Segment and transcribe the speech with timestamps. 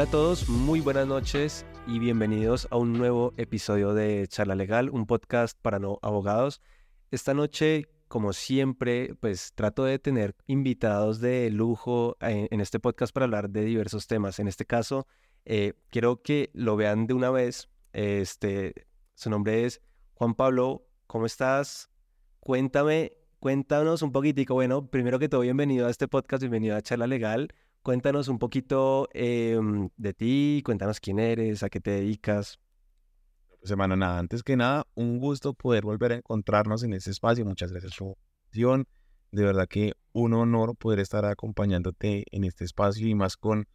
[0.00, 4.88] Hola a todos, muy buenas noches y bienvenidos a un nuevo episodio de Charla Legal,
[4.88, 6.62] un podcast para no abogados.
[7.10, 13.24] Esta noche, como siempre, pues trato de tener invitados de lujo en, este podcast para
[13.24, 14.38] hablar de diversos temas.
[14.38, 15.06] En este caso,
[15.44, 17.68] eh, quiero que lo vean de una vez.
[17.92, 19.82] Este, su nombre es
[20.14, 20.86] Juan Pablo.
[21.08, 21.90] ¿Cómo estás?
[22.38, 24.54] Cuéntame, cuéntanos un poquitico.
[24.54, 27.52] Bueno, primero que todo, bienvenido a este podcast, bienvenido a Charla Legal.
[27.82, 32.58] Cuéntanos un poquito em, de ti, cuéntanos quién eres, a qué te dedicas.
[33.58, 37.44] Pues hermano, nada, antes que nada, un gusto poder volver a encontrarnos en este espacio.
[37.44, 38.16] Muchas gracias por
[38.52, 38.84] la
[39.32, 43.66] De verdad que un honor poder estar acompañándote en este espacio y más con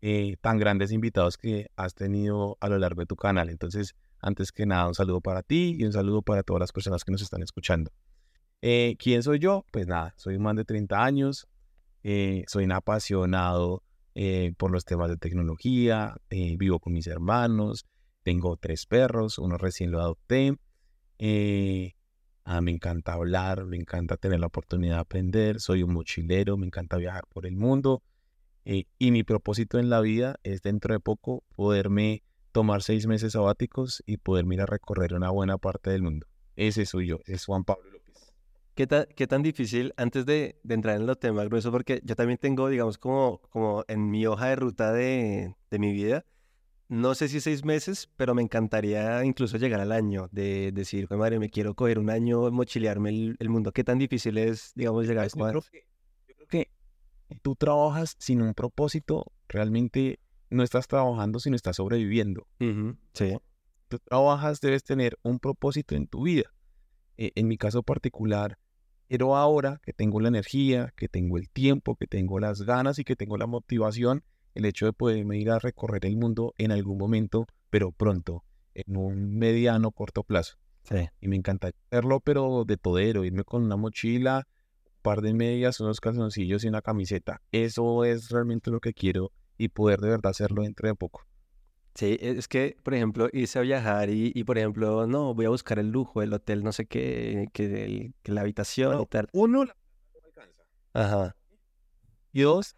[0.00, 3.48] eh, tan grandes invitados que has tenido a lo largo de tu canal.
[3.48, 7.04] Entonces, antes que nada, un saludo para ti y un saludo para todas las personas
[7.04, 7.92] que nos están escuchando.
[8.60, 9.64] Eh, ¿Quién soy yo?
[9.70, 11.48] Pues nada, soy un man de 30 años,
[12.02, 13.82] eh, soy un apasionado
[14.14, 17.86] eh, por los temas de tecnología, eh, vivo con mis hermanos,
[18.22, 20.56] tengo tres perros, uno recién lo adopté.
[22.44, 26.66] Ah, me encanta hablar, me encanta tener la oportunidad de aprender, soy un mochilero, me
[26.66, 28.02] encanta viajar por el mundo.
[28.64, 34.02] y mi propósito en la vida es dentro de poco poderme tomar seis meses sabáticos
[34.06, 36.26] y poder ir a recorrer una buena parte del mundo.
[36.56, 37.91] Ese soy yo, es Juan Pablo.
[38.74, 42.38] ¿Qué, ¿Qué tan difícil, antes de, de, entrar en los temas gruesos, porque yo también
[42.38, 46.24] tengo, digamos, como, como en mi hoja de ruta de, de mi vida,
[46.88, 51.38] no sé si seis meses, pero me encantaría incluso llegar al año, de, decir, madre,
[51.38, 53.72] me quiero coger un año, mochilearme el, el mundo.
[53.72, 55.38] ¿Qué tan difícil es, digamos, llegar a eso?
[55.38, 55.60] Yo,
[56.28, 56.70] yo creo que
[57.40, 60.20] tú trabajas sin un propósito, realmente
[60.50, 62.46] no estás trabajando, sino estás sobreviviendo.
[63.14, 63.38] Sí.
[63.88, 66.52] Tú trabajas, debes tener un propósito en tu vida.
[67.16, 68.58] E, en mi caso particular,
[69.12, 73.04] pero ahora que tengo la energía, que tengo el tiempo, que tengo las ganas y
[73.04, 74.24] que tengo la motivación,
[74.54, 78.96] el hecho de poderme ir a recorrer el mundo en algún momento, pero pronto, en
[78.96, 80.56] un mediano, corto plazo.
[80.84, 81.10] Sí.
[81.20, 84.48] Y me encanta hacerlo, pero de todero, irme con una mochila,
[84.86, 87.42] un par de medias, unos calzoncillos y una camiseta.
[87.52, 91.26] Eso es realmente lo que quiero y poder de verdad hacerlo dentro de poco.
[91.94, 95.46] Sí, e, es que, por ejemplo, irse a viajar y, y por ejemplo, no, voy
[95.46, 99.28] a buscar el lujo, el hotel, no sé qué, que, la habitación y tal.
[99.32, 100.62] Uno, la no alcanza.
[100.94, 101.36] Ajá.
[102.32, 102.76] Y dos,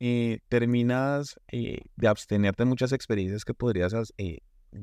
[0.00, 4.38] eh, terminas eh, de abstenerte de muchas experiencias que podrías eh,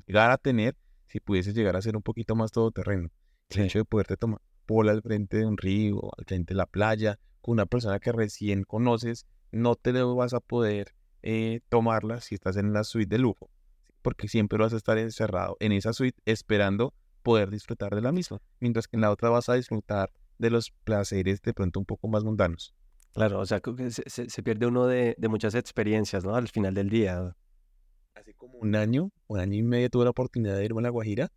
[0.06, 0.75] llegar a tener
[1.07, 3.09] si pudieses llegar a ser un poquito más todoterreno.
[3.50, 6.66] El hecho de poderte tomar pola al frente de un río, al frente de la
[6.66, 10.94] playa, con una persona que recién conoces, no te lo vas a poder
[11.67, 13.50] tomarla si estás en la suite de lujo
[14.07, 18.40] porque siempre vas a estar encerrado en esa suite esperando poder disfrutar de la misma,
[18.62, 22.07] mientras que en la otra vas a disfrutar de los placeres de pronto un poco
[22.07, 22.73] más mundanos.
[23.13, 26.38] Claro, o sea, se, se pierde uno de, de, muchas experiencias, ¿no?
[26.38, 27.35] Al final del día.
[28.16, 30.89] Hace como un año, un año y medio tuve la oportunidad de irme a La
[30.89, 31.29] Guajira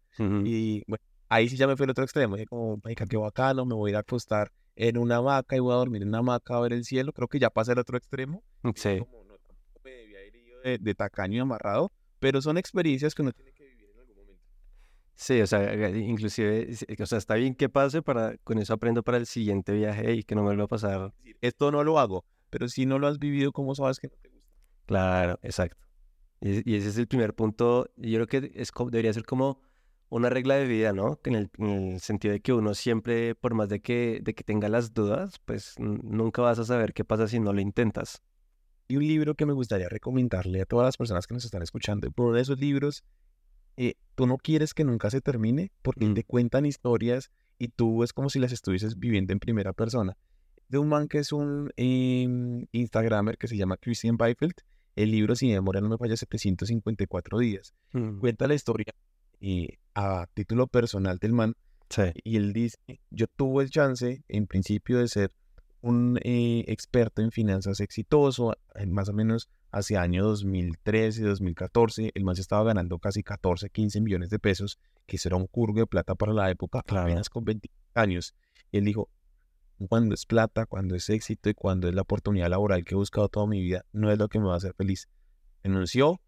[0.44, 3.66] y bueno, ahí sí ya me fui al otro extremo, dije como, marica, qué bacano,
[3.66, 6.18] me voy a ir a acostar en una hamaca y voy a dormir en una
[6.18, 8.44] hamaca a ver el cielo, creo que ya pasé al otro extremo.
[8.76, 9.00] Sí.
[9.00, 13.14] Como, no, tampoco me debía ir yo de, de tacaño y amarrado, pero son experiencias
[13.14, 14.44] que uno tiene que vivir en algún momento.
[15.16, 16.68] Sí, o sea, eh, inclusive,
[17.00, 20.22] o sea, está bien que pase para, con eso aprendo para el siguiente viaje y
[20.22, 21.12] que no me vuelva a pasar.
[21.40, 24.28] Esto no lo hago, pero si no lo has vivido, ¿cómo sabes que no te
[24.28, 24.50] gusta?
[24.86, 25.90] Claro, exacto.
[26.40, 27.90] Y, ese es el primer punto.
[27.96, 29.60] Yo creo que es, debería ser como
[30.08, 31.20] una regla de vida, ¿no?
[31.24, 34.42] En el, en el, sentido de que uno siempre, por más de que, de que
[34.42, 38.22] tenga las dudas, pues nunca vas a saber qué pasa si no lo intentas.
[38.90, 42.10] Y un libro que me gustaría recomendarle a todas las personas que nos están escuchando.
[42.10, 43.04] Por de esos libros,
[43.76, 48.12] eh, tú no quieres que nunca se termine porque te cuentan historias y tú es
[48.12, 50.16] como si las estuvieses viviendo en primera persona.
[50.66, 54.54] De un man que es un eh, Instagramer que se llama Christian Beifeld.
[54.96, 57.72] El libro, si me demora, no me falla, 754 días.
[58.18, 58.92] Cuenta la historia
[59.40, 61.54] eh, a título personal del man.
[61.90, 62.10] Sí.
[62.24, 62.76] Y él dice,
[63.10, 65.30] yo tuve el chance, en principio, de ser
[65.82, 68.54] un eh, experto en finanzas exitoso,
[68.88, 74.30] más o menos hacia año 2013, 2014, el más estaba ganando casi 14, 15 millones
[74.30, 78.34] de pesos, que será un curvo de plata para la época, apenas con 20 años.
[78.70, 79.08] Y él dijo,
[79.88, 83.28] cuando es plata, cuando es éxito y cuando es la oportunidad laboral que he buscado
[83.28, 85.08] toda mi vida, no es lo que me va a hacer feliz.
[85.62, 86.20] Denunció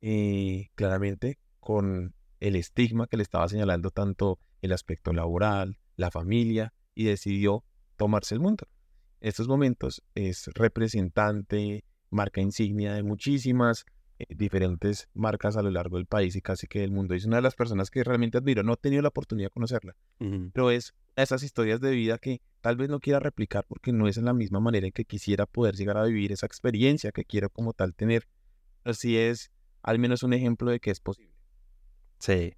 [0.00, 6.72] eh, claramente con el estigma que le estaba señalando tanto el aspecto laboral, la familia,
[6.94, 7.64] y decidió
[7.96, 8.66] tomarse el mundo
[9.20, 13.84] estos momentos es representante, marca insignia de muchísimas
[14.18, 17.14] eh, diferentes marcas a lo largo del país y casi que del mundo.
[17.14, 18.62] Es una de las personas que realmente admiro.
[18.62, 19.96] No he tenido la oportunidad de conocerla,
[20.52, 24.16] pero es esas historias de vida que tal vez no quiera replicar porque no es
[24.16, 27.50] en la misma manera en que quisiera poder llegar a vivir esa experiencia que quiero
[27.50, 28.28] como tal tener.
[28.84, 29.50] así es
[29.82, 31.32] al menos un ejemplo de que es posible.
[32.18, 32.54] Sí.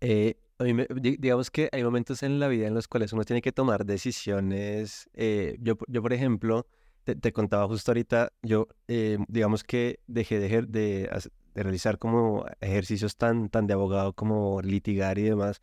[0.00, 3.12] Eh, a mí me- di- digamos que hay momentos en la vida en los cuales
[3.12, 5.08] uno tiene que tomar decisiones.
[5.14, 6.66] eh, yo, yo, por ejemplo,
[7.04, 11.10] te, te contaba justo ahorita, yo eh, digamos que dejé de, de,
[11.54, 15.60] de realizar como ejercicios tan, tan de abogado como litigar y demás,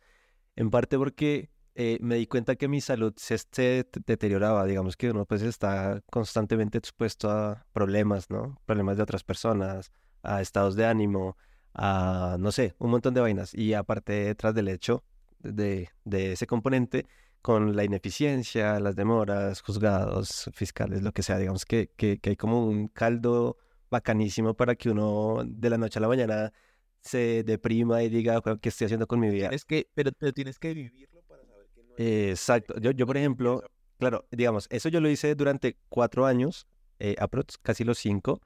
[0.56, 4.96] en parte porque eh, me di cuenta que mi salud se, se te- deterioraba, digamos
[4.96, 8.60] que uno pues está constantemente expuesto a problemas, ¿no?
[8.66, 9.92] Problemas de otras personas,
[10.22, 11.36] a estados de ánimo
[11.74, 13.54] a, no sé, un montón de vainas.
[13.54, 15.04] Y aparte, detrás del hecho
[15.40, 17.06] de, de ese componente,
[17.42, 22.36] con la ineficiencia, las demoras, juzgados, fiscales, lo que sea, digamos que, que, que hay
[22.36, 23.56] como un caldo
[23.90, 26.52] bacanísimo para que uno de la noche a la mañana
[27.00, 29.48] se deprima y diga, "Jue- ¿qué estoy haciendo con mi vida?
[29.50, 32.78] Es que, pero, pero tienes que vivirlo para saber que no es Exacto.
[32.78, 33.62] Yo, yo, por ejemplo,
[33.98, 36.66] claro, digamos, eso yo lo hice durante cuatro años,
[36.98, 38.40] eh, aprox, casi los cinco,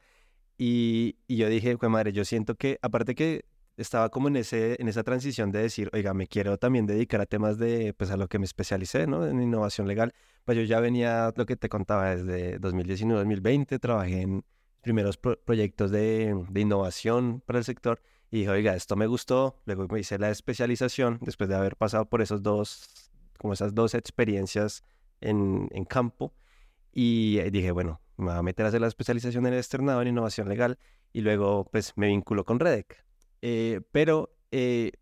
[0.59, 3.45] y, y yo dije, pues madre, yo siento que, aparte que
[3.77, 7.27] estaba como en ese, en esa transición de decir, oiga, me quiero también dedicar a
[7.27, 9.27] temas de, pues a lo que me especialicé, ¿no?
[9.27, 10.12] En innovación legal,
[10.45, 14.45] pues yo ya venía, lo que te contaba, desde 2019-2020, trabajé en
[14.81, 18.00] primeros pro- proyectos de, de innovación para el sector,
[18.31, 22.09] y dije, oiga, esto me gustó, luego me hice la especialización, después de haber pasado
[22.09, 24.85] por esos dos, como esas dos experiencias
[25.21, 26.33] en, en campo,
[26.93, 30.02] y eh, dije, bueno, me voy a meter a hacer la especialización en el externado
[30.02, 30.78] en innovación legal
[31.12, 33.05] y luego pues me vinculo con Redec.
[33.43, 34.93] Eh, pero eh,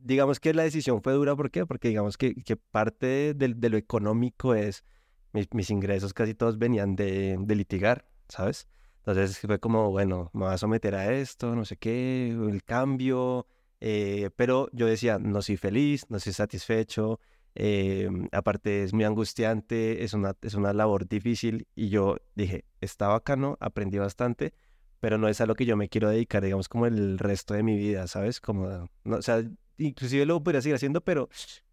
[0.00, 1.66] digamos que la decisión fue dura, ¿por qué?
[1.66, 4.84] Porque digamos que, que parte de, de lo económico es,
[5.32, 8.68] mis, mis ingresos casi todos venían de, de litigar, ¿sabes?
[8.98, 13.46] Entonces fue como, bueno, me voy a someter a esto, no sé qué, el cambio,
[13.80, 17.20] eh, pero yo decía, no soy feliz, no soy satisfecho,
[17.60, 23.08] eh, aparte es muy angustiante, es una, es una labor difícil y yo dije, está
[23.08, 24.54] bacano, aprendí bastante,
[25.00, 27.64] pero no es a lo que yo me quiero dedicar, digamos, como el resto de
[27.64, 28.40] mi vida, ¿sabes?
[28.40, 29.42] Como, no, o sea,
[29.76, 31.28] inclusive lo podría seguir haciendo, pero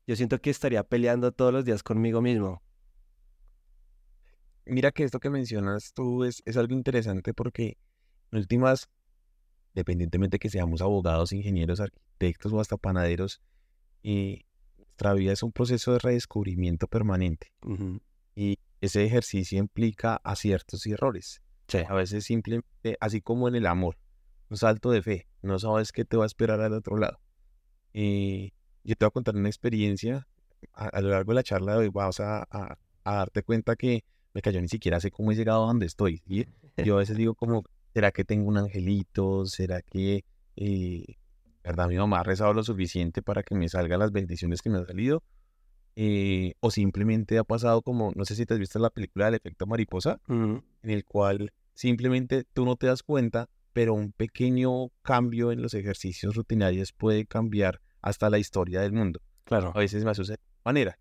[0.08, 2.64] yo siento que estaría peleando todos los días conmigo mismo.
[4.66, 7.78] Mira que esto que mencionas tú es, es algo interesante porque
[8.32, 8.90] en últimas,
[9.76, 13.40] dependientemente que seamos abogados, ingenieros, arquitectos o hasta panaderos,
[14.02, 14.46] eh,
[14.96, 17.52] nuestra vida es un proceso de redescubrimiento permanente
[18.34, 21.42] y ese ejercicio implica aciertos y errores.
[21.68, 21.80] Sí.
[21.90, 23.98] A veces simplemente, así como en el amor,
[24.50, 27.20] un salto de fe, no sabes qué te va a esperar al otro lado.
[27.94, 28.52] Eh,
[28.86, 30.28] yo te voy a contar una experiencia,
[30.74, 33.76] a, a lo largo de la charla de hoy vas a, a- a darte cuenta
[33.76, 34.04] que
[34.34, 36.22] me cayó ni siquiera sé cómo he llegado a donde estoy.
[36.90, 37.64] Yo a veces digo como,
[37.94, 39.46] ¿será que tengo un angelito?
[39.46, 40.24] ¿Será que,
[40.56, 41.16] eh,
[41.66, 44.78] verdad, mi mamá ha rezado lo suficiente para que me salgan las bendiciones que me
[44.78, 45.24] han salido?
[45.98, 49.36] Eh, o simplemente ha pasado como, no sé si te has visto la película del
[49.36, 55.52] efecto mariposa, en el cual simplemente tú no te das cuenta, pero un pequeño cambio
[55.52, 59.22] en los ejercicios rutinarios puede cambiar hasta la historia del mundo.
[59.46, 59.72] Claro.
[59.74, 61.00] A veces me sucede de manera.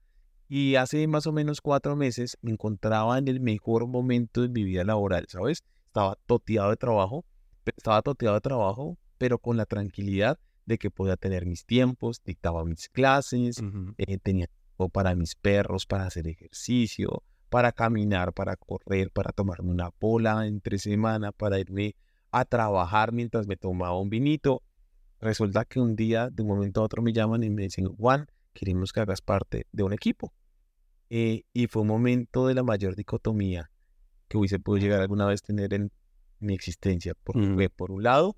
[0.48, 4.62] Y hace más o menos cuatro meses me encontraba en el mejor momento de mi
[4.62, 5.64] vida laboral, ¿sabes?
[5.86, 7.24] Estaba toteado de trabajo,
[7.64, 12.64] estaba toteado de trabajo, pero con la tranquilidad de que podía tener mis tiempos, dictaba
[12.64, 13.62] mis clases,
[13.98, 19.70] eh, tenía tiempo para mis perros, para hacer ejercicio, para caminar, para correr, para tomarme
[19.70, 21.94] una bola entre semana, para irme
[22.30, 24.62] a trabajar mientras me tomaba un vinito.
[25.20, 28.26] Resulta que un día, de un momento a otro, me llaman y me dicen, Juan,
[28.52, 30.32] queremos que hagas parte de un equipo.
[31.10, 33.70] Eh, y fue un momento de la mayor dicotomía
[34.26, 35.92] que hubiese podido llegar alguna vez tener en
[36.40, 37.14] mi existencia.
[37.22, 38.36] Porque, por un lado,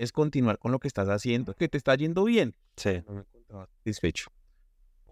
[0.00, 3.02] es continuar con lo que estás haciendo, que te está yendo bien Sí.
[3.06, 4.30] no me encontraba satisfecho.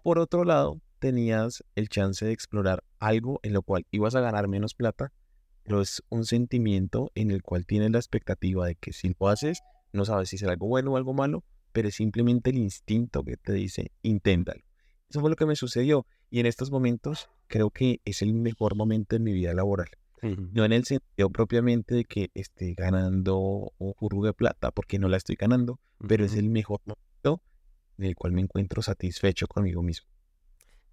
[0.01, 4.47] Por otro lado, tenías el chance de explorar algo en lo cual ibas a ganar
[4.47, 5.13] menos plata,
[5.61, 9.61] pero es un sentimiento en el cual tienes la expectativa de que si lo haces,
[9.93, 13.37] no sabes si será algo bueno o algo malo, pero es simplemente el instinto que
[13.37, 14.63] te dice, inténtalo.
[15.07, 18.75] Eso fue lo que me sucedió y en estos momentos creo que es el mejor
[18.75, 19.89] momento de mi vida laboral.
[20.21, 25.07] No en el sentido propiamente de que esté ganando un jurgo de plata, porque no
[25.07, 27.41] la estoy ganando, pero es el mejor momento
[27.97, 30.07] en el cual me encuentro satisfecho conmigo mismo.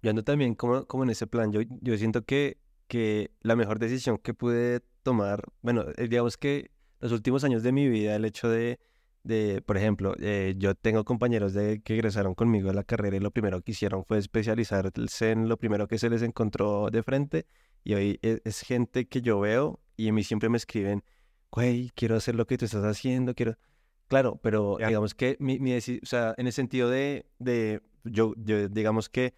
[0.01, 1.51] Yo ando también como, como en ese plan.
[1.51, 2.57] Yo, yo siento que,
[2.87, 7.71] que la mejor decisión que pude tomar, bueno, eh, digamos que los últimos años de
[7.71, 8.79] mi vida, el hecho de,
[9.23, 13.19] de por ejemplo, eh, yo tengo compañeros de, que egresaron conmigo a la carrera y
[13.19, 17.45] lo primero que hicieron fue especializarse en lo primero que se les encontró de frente.
[17.83, 21.03] Y hoy es, es gente que yo veo y a mí siempre me escriben,
[21.51, 23.57] güey, quiero hacer lo que tú estás haciendo, quiero...
[24.07, 28.69] Claro, pero digamos que mi, mi o sea, en el sentido de, de yo, yo
[28.69, 29.33] digamos que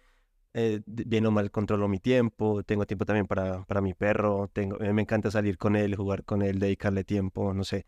[0.54, 4.76] eh, bien o mal controlo mi tiempo, tengo tiempo también para, para mi perro, tengo,
[4.76, 7.86] a mí me encanta salir con él, jugar con él, dedicarle tiempo, no sé.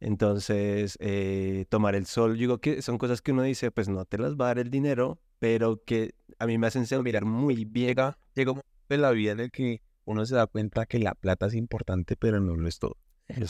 [0.00, 4.18] Entonces, eh, tomar el sol, digo que son cosas que uno dice, pues no te
[4.18, 7.66] las va a dar el dinero, pero que a mí me hacen mirar muy.
[7.66, 10.98] Llega, llega un momento en la vida en el que uno se da cuenta que
[10.98, 12.96] la plata es importante, pero no lo es todo.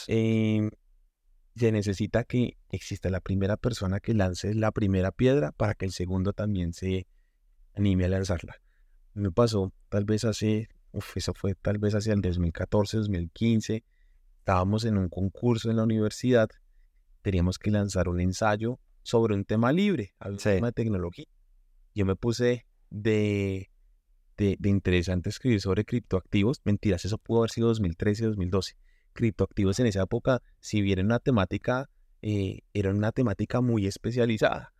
[0.07, 0.71] Em,
[1.57, 5.93] se necesita que exista la primera persona que lance la primera piedra para que el
[5.93, 7.07] segundo también se
[7.75, 8.57] anime a lanzarla.
[9.15, 13.85] Me pasó tal vez hace, uf, eso fue tal vez hacia el 2014, 2015,
[14.39, 16.51] estábamos en un concurso en la universidad,
[17.23, 21.27] teníamos que lanzar un ensayo sobre un tema libre, un tema de tecnología.
[21.95, 23.71] Yo me puse de,
[24.41, 26.61] de, de interesante escribir sobre criptoactivos.
[26.65, 28.77] Mentiras, eso pudo haber sido 2013, 2012
[29.13, 31.91] criptoactivos en esa época, si bien era una temática,
[32.23, 34.73] eh, era una temática muy especializada.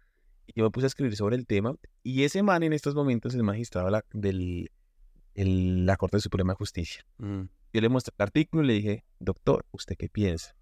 [0.47, 3.35] Y yo me puse a escribir sobre el tema y ese man en estos momentos
[3.35, 4.69] es magistrado de
[5.35, 7.05] la, Corte Suprema de Justicia.
[7.19, 7.43] Mm.
[7.73, 10.57] Yo le mostré el artículo y le dije, doctor, ¿usted qué piensa?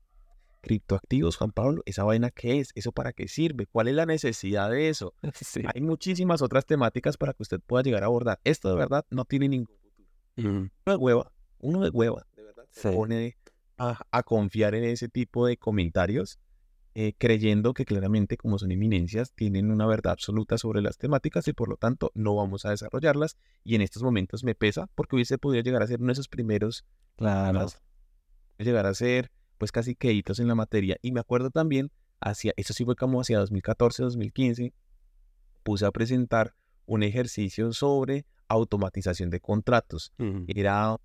[0.61, 2.71] Criptoactivos, Juan Pablo, ¿esa vaina qué es?
[2.75, 3.67] ¿Eso para qué sirve?
[3.67, 5.15] ¿Cuál es la necesidad de eso?
[5.75, 8.41] Hay muchísimas otras temáticas para que usted pueda llegar a abordar.
[8.45, 10.09] Esto de verdad no tiene ningún futuro.
[10.37, 13.37] Uno de hueva, uno de hueva, de verdad, se pone
[13.79, 16.39] a, confiar en ese tipo de comentarios,
[16.95, 21.53] eh, creyendo que claramente como son eminencias tienen una verdad absoluta sobre las temáticas y
[21.53, 25.39] por lo tanto no vamos a desarrollarlas y en estos momentos me pesa porque hubiese
[25.39, 26.85] podido llegar a ser uno de esos primeros,
[27.17, 27.69] claro.
[28.59, 32.53] llegar a ser pues casi que hitos en la materia y me acuerdo también hacia,
[32.57, 34.73] eso sí fue como hacia 2014, 2015,
[35.63, 36.55] puse a presentar
[36.87, 40.13] un ejercicio sobre automatización de contratos.
[40.47, 40.97] Era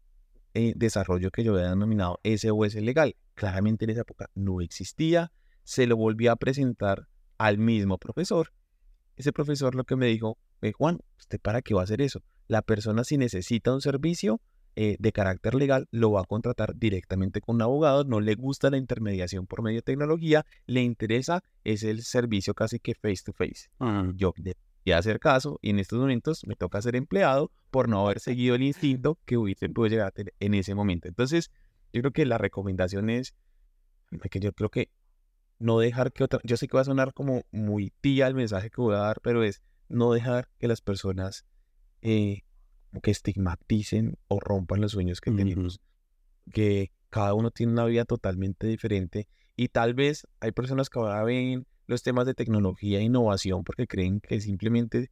[0.53, 3.15] eh, desarrollo que yo había denominado SOS legal.
[3.35, 5.31] Claramente en esa época no existía.
[5.63, 7.07] Se lo volví a presentar
[7.37, 8.53] al mismo profesor.
[9.17, 10.37] Ese profesor lo que me dijo,
[10.77, 12.23] Juan, ¿usted para qué va a hacer eso?
[12.47, 14.39] La persona si necesita un servicio
[14.75, 18.69] eh, de carácter legal lo va a contratar directamente con un abogado, no le gusta
[18.69, 23.33] la intermediación por medio de tecnología, le interesa es el servicio casi que face to
[23.33, 23.69] face.
[24.15, 24.33] Yo
[24.85, 28.55] y hacer caso y en estos momentos me toca ser empleado por no haber seguido
[28.55, 31.07] el instinto que hubiese podido llegar a tener en ese momento.
[31.07, 31.51] Entonces,
[31.93, 33.33] yo creo que la recomendación es
[34.29, 34.91] que yo creo que
[35.59, 38.69] no dejar que otra, yo sé que va a sonar como muy tía el mensaje
[38.69, 41.45] que voy a dar, pero es no dejar que las personas
[42.01, 42.41] eh,
[43.01, 45.81] que estigmaticen o rompan los sueños que tenemos,
[46.51, 51.23] que cada uno tiene una vida totalmente diferente y tal vez hay personas que ahora
[51.23, 55.11] ven los temas de tecnología e innovación porque creen que simplemente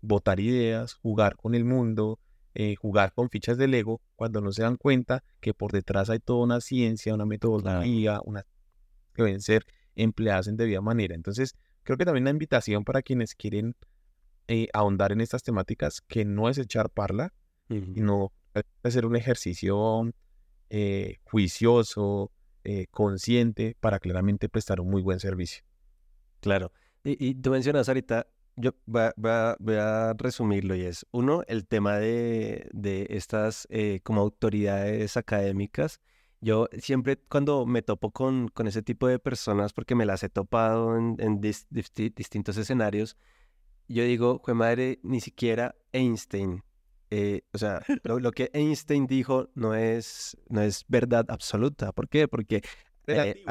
[0.00, 2.18] votar ideas, jugar con el mundo,
[2.54, 6.18] eh, jugar con fichas de Lego, cuando no se dan cuenta que por detrás hay
[6.18, 8.44] toda una ciencia, una metodología, una
[9.14, 9.64] que deben ser
[9.94, 11.14] empleadas en debida manera.
[11.14, 13.76] Entonces, creo que también la invitación para quienes quieren
[14.48, 17.32] eh, ahondar en estas temáticas, que no es echar parla,
[17.68, 18.32] sino
[18.82, 20.12] hacer un ejercicio
[20.70, 22.32] eh, juicioso,
[22.90, 25.62] consciente, para claramente prestar un muy buen servicio.
[26.40, 26.72] Claro.
[27.04, 32.68] Y, tú mencionas ahorita, yo voy a, resumirlo y es, uno, el tema de,
[33.10, 36.00] estas eh, como autoridades académicas.
[36.42, 40.28] Yo siempre cuando me topo con, con ese tipo de personas, porque me las he
[40.28, 43.16] topado en, distintos escenarios,
[43.94, 46.62] yo digo, fue madre, ni siquiera Einstein.
[47.10, 51.92] Eh, o sea, lo, que Einstein dijo no es, no es verdad absoluta.
[51.92, 52.28] ¿Por qué?
[52.28, 52.62] Porque,
[53.06, 53.44] eh,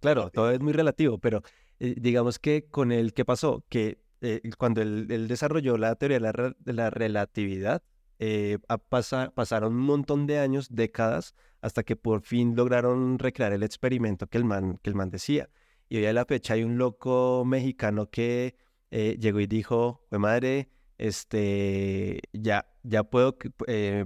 [0.00, 1.42] claro, todo es muy relativo, pero
[1.80, 6.72] eh, digamos que con el que pasó, que eh, cuando él, desarrolló la teoría de
[6.72, 7.82] la, relatividad,
[8.18, 8.58] eh,
[9.34, 14.38] pasaron un montón de años, décadas, hasta que por fin lograron recrear el experimento que
[14.38, 15.50] el man, que el man decía.
[15.88, 18.56] Y hoy a la fecha hay un loco mexicano que
[18.90, 20.68] llegó y dijo, madre,
[20.98, 23.36] este, ya, ya puedo,
[23.68, 24.04] eh,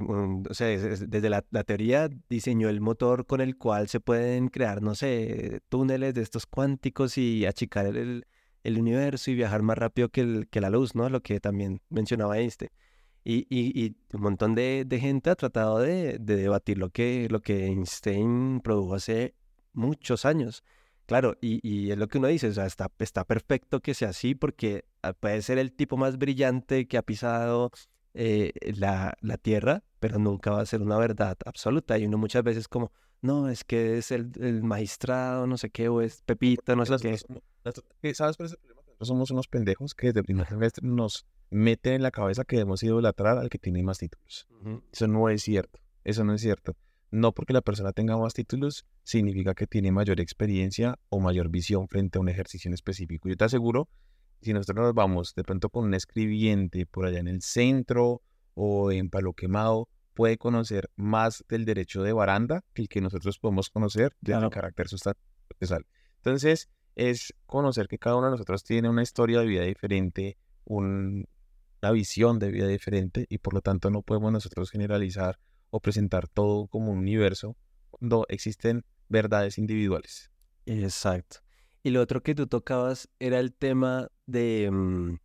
[0.49, 4.95] o sea, desde la, teoría diseñó el motor con el cual se pueden crear, no
[4.95, 8.27] sé, túneles de estos cuánticos y achicar el,
[8.63, 11.09] el universo y viajar más rápido que, el, que la luz, ¿no?
[11.09, 12.71] Lo que también mencionaba Einstein.
[13.25, 17.41] Y, y, un montón de, de, gente ha tratado de, de, debatir lo que, lo
[17.41, 19.37] que Einstein produjo hace
[19.73, 20.65] muchos años.
[21.13, 24.35] Claro, y, es lo que uno dice, o sea, está, está perfecto que sea así
[24.35, 27.71] porque ah, puede ser el tipo más brillante que ha pisado
[28.15, 31.99] eh, la, la, tierra, pero nunca va a ser una verdad absoluta.
[31.99, 35.91] Y uno muchas veces como, no, es que es el, el magistrado, no sé qué,
[35.91, 38.15] o es Pepito, no sé qué.
[38.15, 38.81] ¿Sabes por ese problema?
[38.83, 42.83] Nosotros somos unos pendejos que desde primer semestre nos meten en la cabeza que hemos
[42.83, 44.49] ido idolatrar al que tiene más títulos.
[44.91, 46.75] Eso no es cierto, eso no es cierto.
[47.13, 51.87] No porque la persona tenga más títulos significa que tiene mayor experiencia o mayor visión
[51.87, 53.29] frente a un ejercicio en específico.
[53.29, 53.91] Yo te aseguro,
[54.41, 58.23] si nosotros nos vamos de pronto con un escribiente por allá en el centro
[58.55, 63.39] o en Palo Quemado, puede conocer más del derecho de baranda que el que nosotros
[63.39, 65.87] podemos conocer del carácter sustantivo procesal.
[66.17, 71.27] Entonces, es conocer que cada uno de nosotros tiene una historia de vida diferente, una
[71.93, 75.39] visión de vida diferente y por lo tanto no podemos nosotros generalizar
[75.73, 77.57] o presentar todo como un universo
[77.91, 80.31] cuando existen verdades individuales.
[80.67, 81.39] Exacto.
[81.83, 85.17] Y lo otro que tú tocabas era el tema de, mm,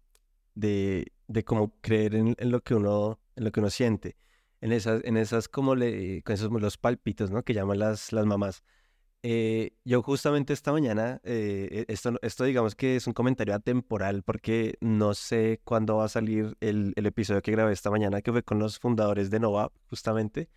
[0.56, 4.16] de, de cómo creer en, lo que uno, en lo que uno siente.
[4.62, 7.44] En esas, en esas como le, con esos los palpitos, ¿no?
[7.44, 8.64] Que llaman las, las mamás.
[9.30, 14.24] Eh, yo justamente esta mañana, eh, e, esto, esto digamos que es un comentario atemporal
[14.24, 18.32] porque no sé cuándo va a salir el, el episodio que grabé esta mañana, que
[18.32, 20.48] fue con los fundadores de Nova, justamente,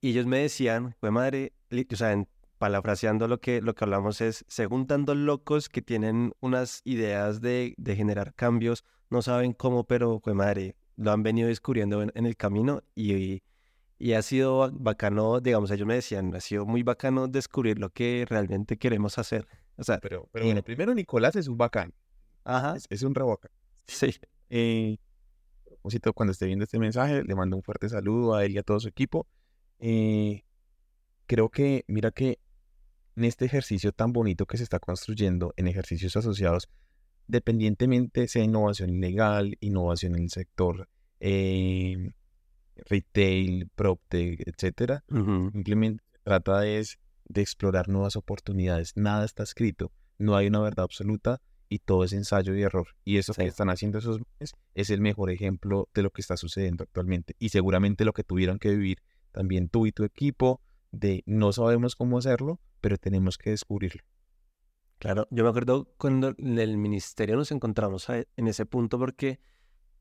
[0.00, 2.26] y ellos me decían, fue madre, o sea, en,
[2.58, 7.40] palafraseando lo que, lo que hablamos es, se juntan dos locos que tienen unas ideas
[7.40, 12.10] de, de generar cambios, no saben cómo, pero fue madre, lo han venido descubriendo en,
[12.16, 13.42] en el camino y y
[14.14, 18.78] ha sido bacano, digamos, ellos me decían, ha sido muy bacano descubrir lo que realmente
[18.78, 19.46] queremos hacer.
[19.76, 21.92] O sea, pero, pero bueno, primero Nicolás es un bacán.
[22.44, 22.76] Ajá.
[22.88, 23.50] Es, un reboca.
[23.86, 24.14] Sí.
[24.50, 24.98] Eh,
[25.64, 28.62] propósito, cuando esté viendo este mensaje, le mando un fuerte saludo a él y a
[28.62, 29.26] todo su equipo.
[29.78, 30.44] Eh,
[31.26, 32.38] creo que, mira que
[33.16, 36.68] en este ejercicio tan bonito que se está construyendo en ejercicios asociados,
[37.26, 40.88] dependientemente sea innovación legal, innovación en el sector
[41.20, 42.10] eh,
[42.86, 45.04] retail, PropTech, etcétera.
[45.08, 48.92] Simplemente se trata es de explorar nuevas oportunidades.
[48.96, 52.88] Nada está escrito, no hay una verdad absoluta y todo es ensayo y error.
[53.04, 56.36] Y eso que están haciendo esos meses es el mejor ejemplo de lo que está
[56.36, 57.34] sucediendo actualmente.
[57.38, 58.98] Y seguramente lo que tuvieron que vivir
[59.32, 64.02] también tú y tu equipo, de no sabemos cómo hacerlo, pero tenemos que descubrirlo.
[64.98, 69.38] Claro, yo me acuerdo cuando en el ministerio nos encontramos en ese punto porque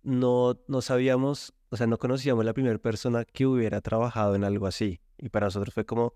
[0.01, 4.67] no, no sabíamos, o sea, no conocíamos la primera persona que hubiera trabajado en algo
[4.67, 5.01] así.
[5.17, 6.13] Y para nosotros fue como,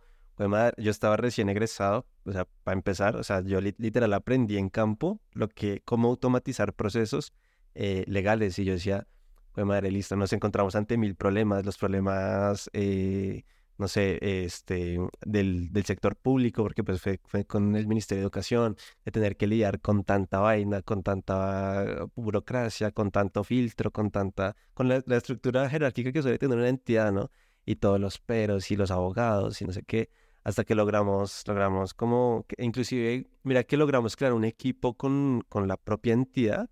[0.78, 5.20] yo estaba recién egresado, o sea, para empezar, o sea, yo literal aprendí en campo
[5.34, 7.34] lo que, cómo automatizar procesos
[7.76, 8.58] eh, legales.
[8.60, 9.08] Y yo decía,
[9.52, 13.44] pues madre, listo, nos encontramos ante mil problemas, los problemas eh,
[13.78, 18.78] no sé, este, del, del sector público, porque pues fue, con el Ministerio de Educación,
[19.06, 24.56] de tener que lidiar con tanta vaina, con tanta burocracia, con tanto filtro, con tanta,
[24.74, 27.32] con la, estructura jerárquica que suele tener una entidad, ¿no?
[27.66, 30.10] Y todos los peros y los abogados y no sé qué,
[30.44, 35.78] hasta que logramos, logramos como, inclusive, mira que logramos crear un equipo con, con la
[35.78, 36.70] propia entidad,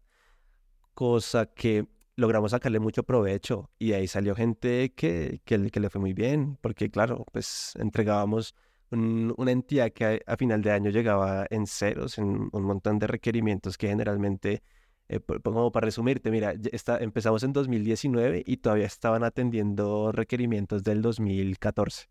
[0.94, 1.88] cosa que
[2.20, 6.92] logramos sacarle mucho provecho y ahí salió gente que, que, le fue muy bien, porque
[6.92, 8.54] claro, pues entregábamos
[8.92, 13.78] una entidad que a, final de año llegaba en ceros, en un montón de requerimientos
[13.78, 14.64] que generalmente,
[15.08, 21.02] eh, como para resumirte, mira, está, empezamos en 2019 y todavía estaban atendiendo requerimientos del
[21.02, 22.10] 2014.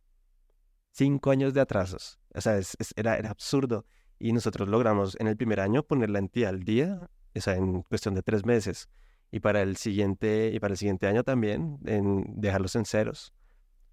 [0.93, 2.19] Cinco años de atrasos.
[2.35, 2.61] O sea,
[2.97, 3.85] era, era absurdo.
[4.19, 7.83] Y nosotros logramos en el primer año poner la entidad al día, o sea, en
[7.83, 8.89] cuestión de tres meses
[9.31, 13.33] y para el siguiente y para el siguiente año también en dejarlos en ceros.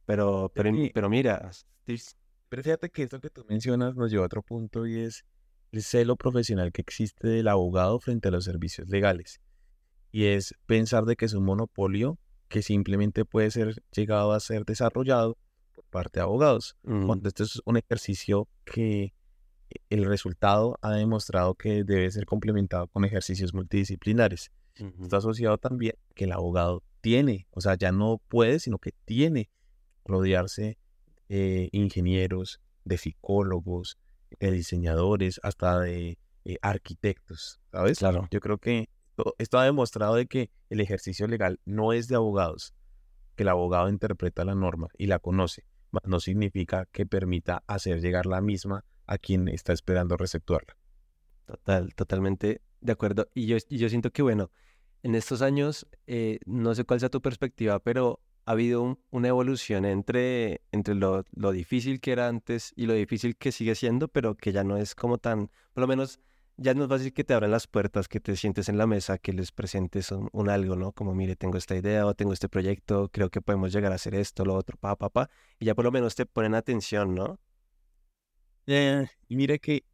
[0.06, 1.50] Pero pero, pero mira,
[2.50, 5.26] pero fíjate que esto que tú mencionas nos lleva a otro punto y es
[5.72, 9.42] el celo profesional que existe del abogado frente a los servicios legales.
[10.12, 12.18] Y es pensar de que es un monopolio
[12.48, 15.38] que simplemente puede ser llegado a ser desarrollado
[15.74, 16.78] por parte de abogados.
[16.84, 19.14] Cuando este es un ejercicio que
[19.90, 24.52] el resultado ha demostrado que debe ser complementado con ejercicios multidisciplinares.
[25.02, 29.50] Está asociado también que el abogado tiene, o sea, ya no puede, sino que tiene
[30.04, 30.78] rodearse
[31.30, 33.98] de ingenieros, de psicólogos,
[34.40, 38.00] de diseñadores, hasta de eh, arquitectos, ¿sabes?
[38.00, 38.28] Claro.
[38.32, 38.90] Yo creo que
[39.38, 42.74] esto, ha demostrado de que el ejercicio legal no es de abogados,
[43.36, 45.66] que el abogado interpreta la norma y la conoce,
[46.04, 50.76] no significa que permita hacer llegar la misma a quien está esperando receptuarla.
[51.46, 53.28] Total, totalmente de acuerdo.
[53.34, 54.52] Y yo, y yo siento que, bueno,
[55.06, 59.86] en estos años, eh, no sé cuál sea tu perspectiva, pero ha habido una evolución
[59.86, 64.52] entre, entre lo, difícil que era antes y lo difícil que sigue siendo, pero que
[64.52, 66.20] ya no es como tan, por lo menos
[66.58, 69.20] ya no es fácil que te abran las puertas, que te sientes en la mesa,
[69.20, 70.92] que les presentes un, algo, ¿no?
[70.92, 74.16] Como, mire, tengo esta idea o tengo este proyecto, creo que podemos llegar a hacer
[74.16, 77.40] esto, lo otro, pa, pa, pa, y ya por lo menos te ponen atención, ¿no?
[78.66, 79.86] y mire que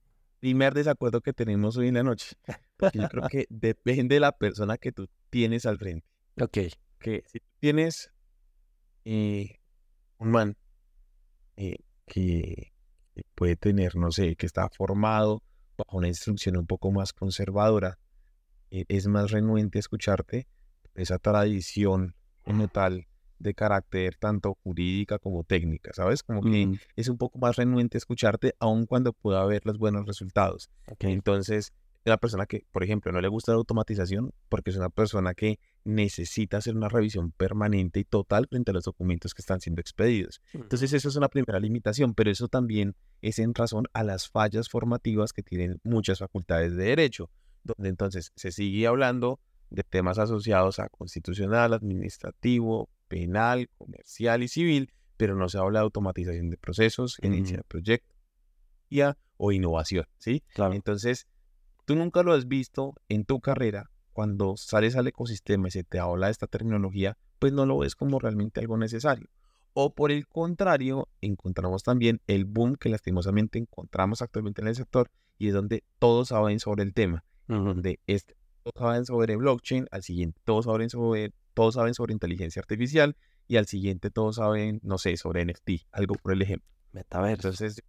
[0.42, 2.36] primer desacuerdo que tenemos hoy en la noche
[2.94, 6.06] yo creo que depende de la persona que tú tienes al frente.
[6.42, 6.58] Ok.
[7.00, 8.12] Que si tienes
[9.06, 9.60] eh,
[10.18, 10.58] un man
[11.58, 12.74] eh, que
[13.36, 15.44] puede tener, no sé, que está formado
[15.78, 18.00] bajo una instrucción un poco más conservadora,
[18.72, 20.48] eh, es más renuente a escucharte,
[20.96, 23.08] esa tradición como tal
[23.42, 26.24] de carácter tanto jurídica como técnica, ¿sabes?
[26.24, 30.06] Como que Mm, es un poco más renuente escucharte, aun cuando pueda haber los buenos
[30.06, 30.70] resultados.
[30.88, 31.04] ok.
[31.06, 31.74] Entonces,
[32.04, 35.34] es una persona que, por ejemplo, no le gusta la automatización porque es una persona
[35.36, 39.82] que necesita hacer una revisión permanente y total frente a los documentos que están siendo
[39.82, 40.42] expedidos.
[40.54, 44.30] Mm, Entonces, eso es una primera limitación, pero eso también es en razón a las
[44.30, 47.30] fallas formativas que tienen muchas facultades de derecho,
[47.64, 54.94] donde entonces se sigue hablando de temas asociados a constitucional, administrativo, penal, comercial y civil,
[55.18, 58.10] pero no se habla de automatización de procesos, gerencia de proyectos
[59.36, 60.44] o innovación, ¿sí?
[60.54, 60.74] claro.
[60.74, 61.28] Entonces,
[61.86, 66.00] tú nunca lo has visto en tu carrera, cuando sales al ecosistema y se te
[66.00, 69.28] habla de esta tecnología, pues no lo ves como realmente algo necesario.
[69.74, 75.10] O por el contrario, encontramos también el boom que lastimosamente encontramos actualmente en el sector
[75.38, 80.04] y es donde todos saben sobre el tema, donde este, todos saben sobre blockchain, al
[80.04, 83.16] siguiente todos saben sobre, todos saben sobre inteligencia artificial
[83.48, 86.68] y al siguiente todos saben, no sé, sobre NFT, algo por el ejemplo.
[86.94, 87.48] Metaverso.
[87.50, 87.82] Entonces,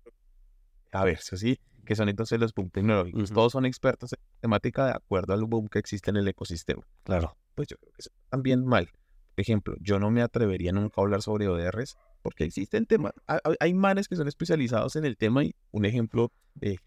[0.92, 1.58] a ver, ¿sí?
[1.84, 3.32] Que son entonces los boom tecnológicos.
[3.32, 6.82] Todos son expertos en temática de acuerdo al boom que existe en el ecosistema.
[7.02, 7.36] Claro.
[7.54, 8.86] Pues yo creo que eso también mal.
[9.34, 13.12] Por ejemplo, yo no me atrevería nunca a hablar sobre ODRs porque existen temas.
[13.26, 16.78] ha- ha- Hay manes que son especializados en el tema y un ejemplo de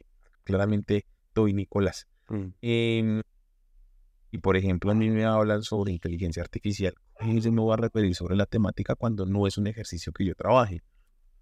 [0.43, 2.07] claramente Toby Nicolás.
[2.29, 3.21] Mm, Em,
[4.31, 6.93] y por ejemplo, a mí me hablan sobre inteligencia artificial.
[7.21, 10.25] Y yo me voy a referir sobre la temática cuando no es un ejercicio que
[10.25, 10.81] yo trabaje.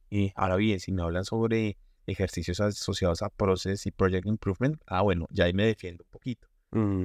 [0.10, 5.02] Y ahora bien, si me hablan sobre ejercicios asociados a Process y Project Improvement, ah,
[5.02, 6.48] bueno, ya ahí me defiendo un poquito.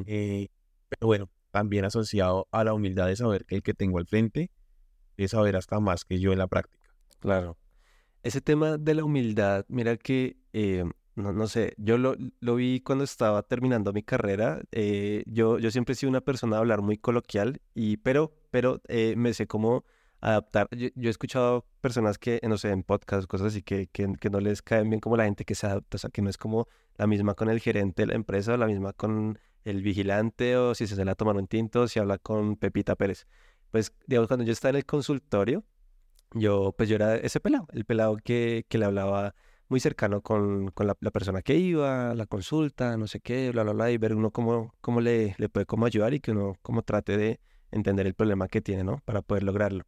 [0.07, 0.49] Eh,
[0.89, 4.51] pero bueno, también asociado a la humildad de saber que el que tengo al frente
[5.17, 6.89] es saber hasta más que yo en la práctica.
[7.21, 7.57] Claro.
[8.23, 10.85] Ese tema de la humildad, mira que, eh,
[11.19, 14.61] no, no sé, yo lo, lo vi cuando estaba terminando mi carrera.
[14.71, 18.81] eh, yo, yo siempre he sido una persona de hablar muy coloquial, y, pero, pero
[18.89, 19.85] eh, me sé cómo
[20.21, 20.69] adaptar.
[20.71, 24.41] Yo, he escuchado personas que, no sé, en podcast, cosas así, que, que, que no
[24.41, 26.69] les caen bien como la gente que se adapta, o sea, que no es como
[26.97, 30.75] la misma con el gerente de la empresa, o la misma con el vigilante, o
[30.75, 33.27] si se se la tomar un tinto, si habla con Pepita Pérez.
[33.73, 35.65] Pues, digamos, cuando yo estaba en el consultorio,
[36.33, 39.35] yo, pues yo era ese pelado, el pelado que, que le hablaba
[39.69, 43.63] muy cercano con, con la, la persona que iba, la consulta, no sé qué, bla,
[43.65, 46.57] bla, bla, y ver uno cómo, cómo le, le puede cómo ayudar y que uno
[46.63, 48.99] cómo trate de entender el problema que tiene, ¿no?
[49.05, 49.85] Para poder lograrlo.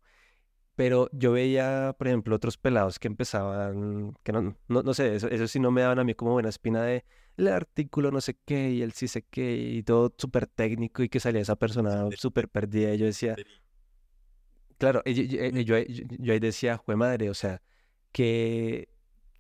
[0.77, 5.29] Pero yo veía, por ejemplo, otros pelados que empezaban, que no, no, no sé, eso,
[5.29, 7.05] eso sí no me daban a mí como buena espina de
[7.37, 11.09] el artículo no sé qué y el sí sé qué y todo súper técnico y
[11.09, 13.37] que salía esa persona súper perdida y yo decía,
[14.79, 15.77] Claro, yo, yo-
[16.19, 17.61] yo ahí decía, jue madre, o sea,
[18.13, 18.89] que,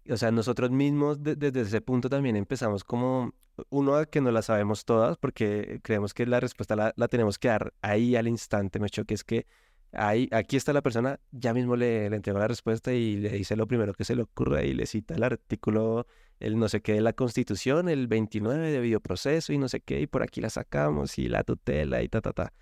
[0.09, 3.33] o sea, nosotros mismos de- desde ese punto también empezamos como,
[3.69, 7.39] uno, a que no la sabemos todas, porque creemos que la respuesta la, la tenemos
[7.39, 9.47] que dar ahí al instante, me choque, es que
[9.93, 13.57] ahí, aquí está la persona, ya mismo le, le entrego la respuesta y le dice
[13.57, 16.07] lo primero que se le ocurra y le cita el artículo,
[16.39, 20.01] el no sé qué de la Constitución, el 29 de videoproceso y no sé qué,
[20.01, 22.53] y por aquí la sacamos y la tutela y ta, ta, ta.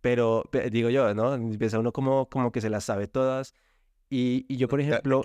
[0.00, 1.34] Pero pe- digo yo, ¿no?
[1.34, 3.54] Empieza uno como, como que se las sabe todas.
[4.10, 5.22] Y, y yo, por ejemplo,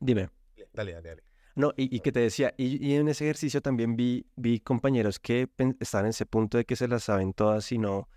[0.00, 0.30] dime.
[0.72, 1.22] Dale, dale, dale.
[1.56, 5.18] No, y, y que te decía, y, y en ese ejercicio también vi, vi compañeros
[5.18, 5.48] que
[5.80, 8.08] estaban en ese punto de que se las saben todas y no,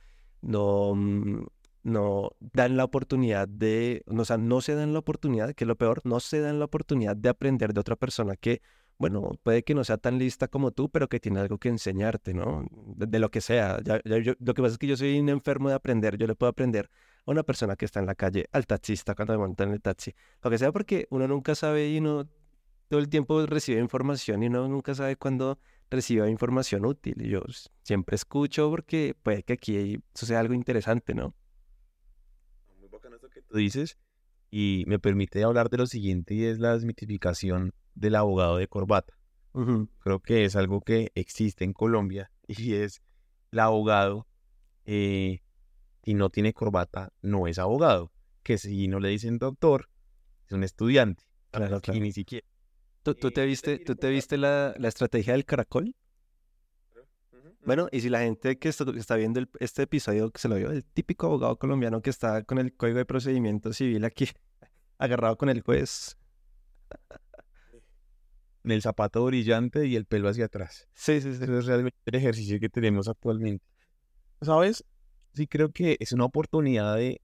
[0.41, 1.43] no, mm,
[1.83, 5.75] no dan la oportunidad de, o sea, no se dan la oportunidad, que es lo
[5.75, 8.61] peor, no se dan la oportunidad de aprender de otra persona que,
[8.97, 12.33] bueno, puede que no sea tan lista como tú, pero que tiene algo que enseñarte,
[12.33, 12.65] ¿no?
[12.71, 13.79] De, de lo que sea.
[13.83, 16.27] Ya- ya yo- lo que pasa es que yo soy un enfermo de aprender, yo
[16.27, 16.89] le puedo aprender
[17.25, 19.81] a una persona que está en la calle, al taxista cuando me monta en el
[19.81, 22.27] taxi, lo que sea, porque uno nunca sabe y uno
[22.89, 25.59] todo el tiempo recibe información y uno nunca sabe cuándo
[25.89, 27.15] recibe información útil.
[27.21, 27.41] Y yo
[27.81, 31.33] siempre escucho porque puede que aquí suceda algo interesante, ¿no?
[32.79, 33.97] Muy bacano esto que tú dices
[34.51, 39.13] y me permite hablar de lo siguiente y es la desmitificación del abogado de corbata.
[39.53, 43.01] Ujú, Creo que es algo que existe en Colombia y es
[43.51, 44.27] el abogado
[44.85, 45.41] eh,
[46.03, 48.11] si no tiene corbata no es abogado,
[48.43, 49.89] que si no le dicen doctor
[50.47, 51.99] es un estudiante Claro, y claro.
[51.99, 52.45] ni siquiera.
[53.03, 55.95] ¿Tú, tú te Eh, viste, tú te viste la, la estrategia del caracol?
[57.65, 60.49] Bueno, y si la gente que está, que está viendo el- este episodio que se
[60.49, 64.27] lo vio, el típico abogado colombiano que está con el Código de Procedimiento Civil aquí,
[64.97, 66.17] agarrado con el juez.
[68.65, 70.87] en el zapato brillante y el pelo hacia atrás.
[70.93, 71.43] Sí, sí, sí.
[71.43, 73.65] Ese es realmente el ejercicio que tenemos actualmente.
[74.41, 74.83] ¿Sabes?
[75.33, 77.21] Sí creo que es una oportunidad de,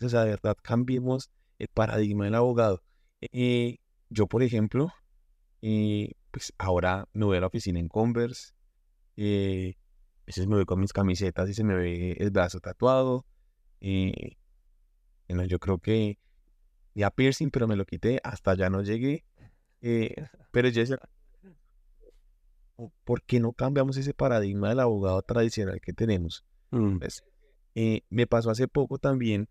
[0.00, 2.82] o sea, de verdad, cambiemos el paradigma del abogado.
[3.20, 4.92] Eh, yo, por ejemplo,
[5.62, 8.52] eh, pues ahora me voy a la oficina en Converse,
[9.16, 9.74] eh,
[10.22, 13.26] a veces me voy con mis camisetas y se me ve el brazo tatuado,
[13.80, 14.36] eh,
[15.28, 16.18] Bueno, yo creo que
[16.94, 19.24] ya piercing, pero me lo quité, hasta ya no llegué.
[19.80, 20.14] Eh,
[20.50, 20.98] pero yo decía,
[23.04, 26.44] ¿por qué no cambiamos ese paradigma del abogado tradicional que tenemos?
[26.70, 27.22] Mm, Pues,
[27.74, 29.48] eh, me pasó hace poco también,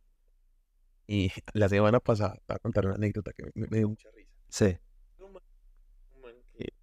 [1.08, 4.32] y la semana pasada, voy a contar una anécdota que me, me dio mucha risa.
[4.50, 4.78] sí.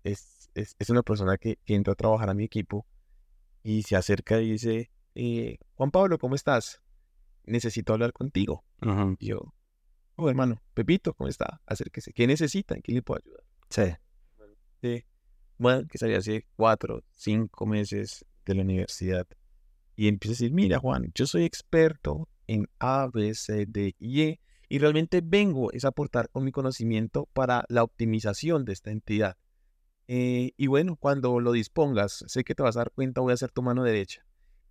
[0.05, 2.87] Es, es, es una persona que, que entra a trabajar a mi equipo
[3.63, 6.81] y se acerca y dice, eh, Juan Pablo, ¿cómo estás?
[7.45, 8.65] Necesito hablar contigo.
[9.19, 9.53] Y yo,
[10.17, 11.61] oh hermano, Pepito, ¿cómo está?
[11.67, 12.13] Acérquese.
[12.13, 12.75] ¿Qué necesita?
[12.75, 13.45] ¿En qué le puedo ayudar?
[13.71, 13.97] Sí.
[14.83, 15.05] Sí.
[15.59, 19.27] Bueno, que salía hace cuatro, cinco meses de la universidad.
[19.97, 24.23] Y empieza a decir, mira Juan, yo soy experto en A, B, C, D y
[24.23, 24.41] E.
[24.69, 29.37] Y realmente vengo es a aportar con mi conocimiento para la optimización de esta entidad.
[30.09, 33.37] Eh, y bueno, cuando lo dispongas, sé que te vas a dar cuenta, voy a
[33.37, 34.25] ser tu mano derecha.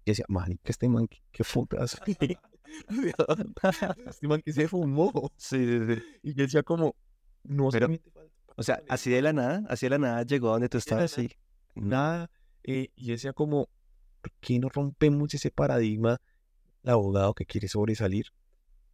[0.06, 2.00] Y decía, man, que este man, qué, putas.
[4.08, 5.32] este man que se fumó.
[5.38, 6.04] Sí, sí, sí.
[6.24, 6.96] Y yo decía como,
[7.44, 8.22] no Pero, falta
[8.56, 11.12] O sea, así de la nada, así de la nada llegó a donde tú estabas,
[11.12, 11.30] sí.
[11.74, 12.30] Nada.
[12.64, 13.70] eh, y decía como,
[14.26, 16.18] ¿por qué no rompemos ese paradigma?
[16.84, 18.26] El abogado que quiere sobresalir,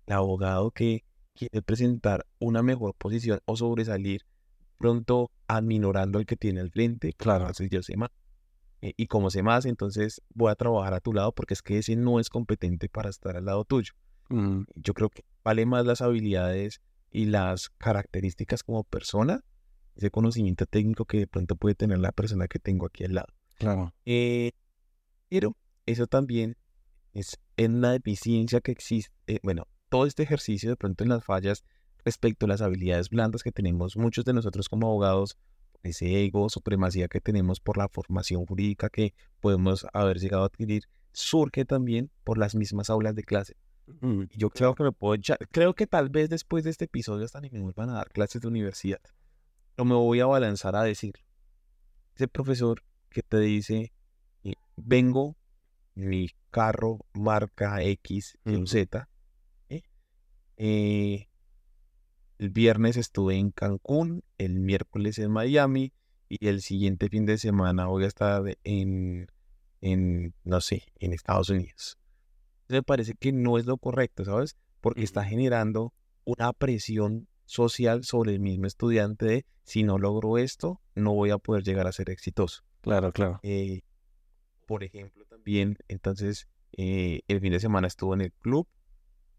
[0.07, 4.21] el abogado que quiere presentar una mejor posición o sobresalir
[4.77, 7.13] pronto aminorando al que tiene al frente.
[7.13, 7.43] Claro.
[7.45, 8.09] Entonces yo sé más.
[8.81, 11.77] eh, y como sé más, entonces voy a trabajar a tu lado porque es que
[11.77, 13.93] ese no es competente para estar al lado tuyo.
[14.29, 19.43] mm, Yo creo que vale más las habilidades y las características como persona,
[19.95, 23.27] ese conocimiento técnico que de pronto puede tener la persona que tengo aquí al lado.
[23.57, 23.93] claro.
[24.05, 24.51] Eh,
[25.31, 26.57] pero eso también
[27.13, 29.13] es en una deficiencia que existe.
[29.27, 31.63] eh, bueno, todo este ejercicio de pronto en las fallas
[32.03, 35.37] respecto a las habilidades blandas que tenemos muchos de nosotros como abogados,
[35.83, 40.83] ese ego, supremacía que tenemos por la formación jurídica que podemos haber llegado a adquirir,
[41.13, 43.55] surge también por las mismas aulas de clase.
[44.01, 47.23] mm, Yo creo que me puedo echar, creo que tal vez después de este episodio
[47.23, 48.99] hasta ni me vuelvan a dar clases de universidad.
[49.77, 51.13] No me voy a balanzar a decir.
[52.15, 53.93] Ese profesor que te dice,
[54.85, 55.35] vengo,
[55.95, 58.67] mi carro marca X, Y, Ujú.
[58.67, 59.09] Z.
[59.69, 59.81] ¿eh?
[60.57, 61.29] Eh,
[62.39, 65.93] el viernes estuve en Cancún, el miércoles en Miami
[66.27, 69.27] y el siguiente fin de semana voy a estar en,
[69.81, 71.97] en no sé, en Estados Unidos
[72.71, 74.55] me parece que no es lo correcto, ¿sabes?
[74.79, 80.81] Porque está generando una presión social sobre el mismo estudiante de si no logro esto,
[80.95, 82.63] no voy a poder llegar a ser exitoso.
[82.81, 83.39] Claro, claro.
[83.43, 83.81] Eh,
[84.71, 88.69] por ejemplo, también, entonces, eh, el fin de semana estuve en el club,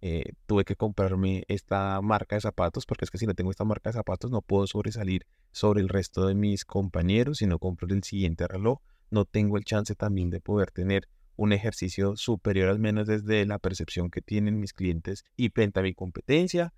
[0.03, 3.65] eh, tuve que comprarme esta marca de zapatos, porque es que si no tengo esta
[3.65, 7.89] marca de zapatos no puedo sobresalir sobre el resto de mis compañeros, si no compro
[7.89, 12.79] el siguiente reloj, no tengo el chance también de poder tener un ejercicio superior al
[12.79, 16.75] menos desde la percepción que tienen mis clientes y frente a mi competencia.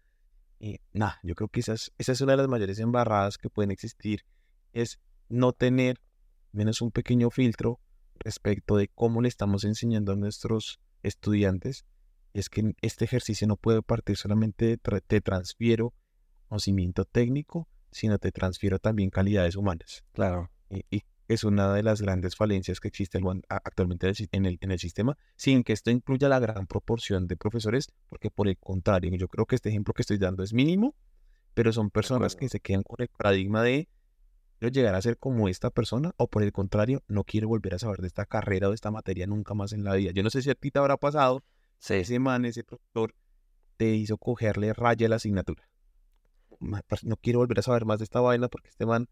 [0.60, 3.50] Y nada, yo creo que esa es, esa es una de las mayores embarradas que
[3.50, 4.24] pueden existir,
[4.72, 6.00] es no tener
[6.52, 7.80] menos un pequeño filtro
[8.18, 11.84] respecto de cómo le estamos enseñando a nuestros estudiantes.
[12.32, 15.92] Es que este ejercicio no puede partir solamente de tra- te transfiero
[16.48, 20.04] conocimiento técnico, sino te transfiero también calidades humanas.
[20.12, 20.50] Claro.
[20.68, 24.78] Y, y es una de las grandes falencias que existe actualmente en el en el,
[24.78, 29.28] sistema, sin que esto incluya la gran proporción de profesores, porque por el contrario, yo
[29.28, 30.94] creo que este ejemplo que estoy dando es mínimo,
[31.54, 33.88] pero son personas que se quedan con el paradigma de
[34.58, 37.78] quiero llegar a ser como esta persona, o por el contrario, no quiero volver a
[37.78, 40.10] saber de esta carrera o de esta materia nunca más en la vida.
[40.12, 41.42] Yo no sé si a ti te habrá pasado,
[41.78, 41.94] Sí.
[41.94, 43.14] ese man, ese profesor,
[43.76, 45.68] te hizo cogerle raya a la asignatura.
[47.02, 49.08] No quiero volver a saber más de esta vaina porque este man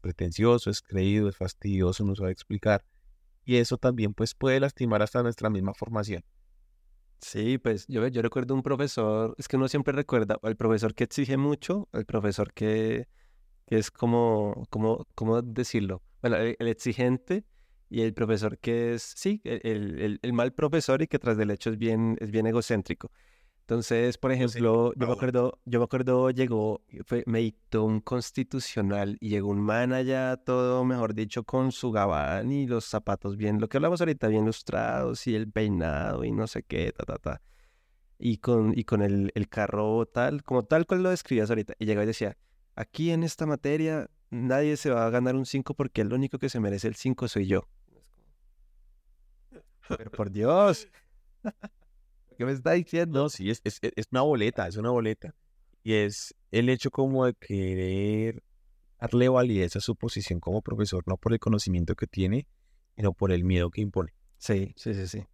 [0.00, 2.84] pretencioso, es creído, es fastidioso, no sabe explicar.
[3.44, 6.24] Y eso también pues puede lastimar hasta nuestra misma formación.
[7.20, 11.04] Sí, pues yo, yo recuerdo un profesor, es que uno siempre recuerda al profesor que
[11.04, 13.08] exige mucho, al profesor que,
[13.70, 16.02] que es como, como, ¿cómo decirlo?
[16.22, 17.44] Bueno, el, el exigente
[17.88, 21.52] y el profesor que es, sí, el, el- el- mal profesor y que tras del
[21.52, 23.12] hecho es bien, es bien egocéntrico.
[23.62, 28.00] Entonces, por sé, ejemplo, yo me acuerdo, yo me acuerdo, llegó, fue, me dictó un
[28.00, 33.36] constitucional y llegó un man allá, todo, mejor dicho, con su gabán y los zapatos
[33.36, 37.04] bien, lo que hablamos ahorita, bien lustrados y el peinado y no sé qué, ta,
[37.04, 37.42] ta, ta.
[38.18, 41.74] Y con, y con el, el carro tal, como tal cual lo describías ahorita.
[41.78, 42.36] Y llegaba y decía,
[42.80, 46.48] aquí en esta materia nadie se va a ganar un 5 porque el único que
[46.48, 47.68] se merece el 5 soy yo.
[49.88, 50.88] Pero por Dios,
[52.38, 53.24] ¿qué me está diciendo?
[53.24, 55.34] No, sí, es, es, es una boleta, es una boleta.
[55.82, 58.42] Y es el hecho como de querer
[58.98, 62.46] darle validez a su posición como profesor, no por el conocimiento que tiene,
[62.96, 64.14] sino por el miedo que impone.
[64.38, 65.26] Sí, sí, sí, sí.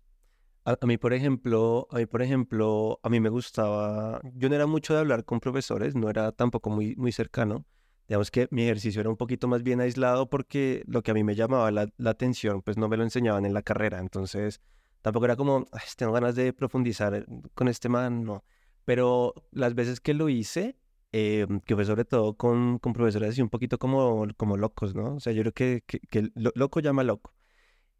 [0.68, 4.66] A, mí, por ejemplo, a mí, por ejemplo, a mí me gustaba, yo no era
[4.66, 7.64] mucho de hablar con profesores, no era tampoco muy, muy cercano.
[8.09, 11.22] Digamos que mi ejercicio era un poquito más bien aislado porque lo que a mí
[11.22, 14.00] me llamaba la, la atención, pues no me lo enseñaban en la carrera.
[14.00, 14.61] Entonces,
[15.02, 17.24] tampoco era como, "Ay, tengo ganas de profundizar
[17.55, 18.44] con este man, no.
[18.85, 20.76] Pero las veces que lo hice,
[21.12, 25.14] eh, que fue sobre todo con, con profesores así un poquito como, como locos, ¿no?
[25.16, 27.36] O sea, yo creo que, que, que lo- loco llama loco.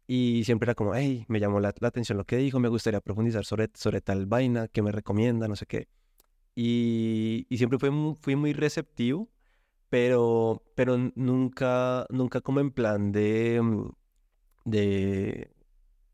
[0.07, 3.01] Y siempre era como, hey, me llamó la, la atención lo que dijo, me gustaría
[3.01, 5.87] profundizar sobre, sobre tal vaina, que me recomienda, no sé qué.
[6.55, 7.89] Y, y siempre fui,
[8.21, 9.29] fui muy receptivo,
[9.89, 13.89] pero, pero nunca, nunca como en plan de, mm,
[14.65, 15.51] de,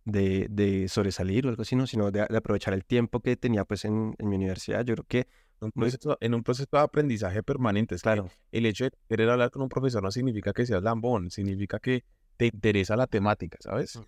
[0.06, 1.88] de, de sobresalir o algo así, ¿no?
[1.88, 4.86] Sino de, de aprovechar el tiempo que tenía pues en, en mi universidad.
[4.86, 5.28] Yo creo que,
[5.62, 7.96] Un proceso- en un proceso de aprendizaje permanente.
[7.96, 10.84] Es que claro, el hecho de querer hablar con un profesor no significa que seas
[10.84, 12.04] lambón, significa que
[12.38, 14.00] te interesa la temática, ¿sabes?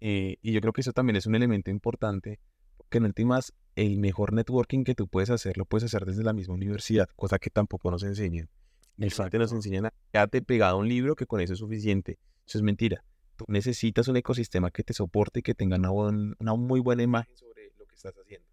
[0.00, 2.40] Eh, y yo creo que eso también es un elemento importante,
[2.76, 6.32] porque en últimas, el mejor networking que tú puedes hacer, lo puedes hacer desde la
[6.32, 8.48] misma universidad, cosa que tampoco nos enseñan.
[8.96, 9.42] Nos exacto.
[9.42, 12.18] enseñan a quedarte pegado a un libro que con eso es suficiente.
[12.46, 13.04] Eso es mentira.
[13.36, 17.02] Tú necesitas un ecosistema que te soporte y que tenga una, buen- una muy buena
[17.02, 18.46] imagen sobre lo que estás haciendo.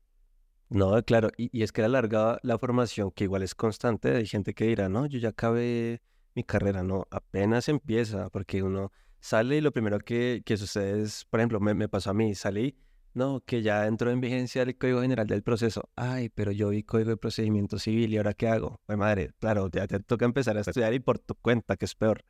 [0.70, 4.16] No, claro, y, y es que a la larga la formación, que igual es constante,
[4.16, 6.02] hay gente que dirá, no, yo ya acabé
[6.36, 11.26] mi carrera, no, apenas empieza, porque uno sale y lo primero que, que sucede es,
[11.26, 12.78] por ejemplo, me, me pasó a mí, salí,
[13.14, 16.84] no, que ya entró en vigencia el Código General del Proceso, ay, pero yo vi
[16.84, 20.58] Código de Procedimiento Civil y ahora qué hago, pues madre, claro, ya te toca empezar
[20.58, 22.24] a estudiar y por tu cuenta, que es peor.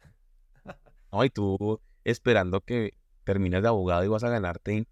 [1.12, 1.23] ¿no?
[1.23, 4.88] Y tú esperando que termines de abogado y vas a ganarte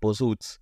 [0.00, 0.60] posuts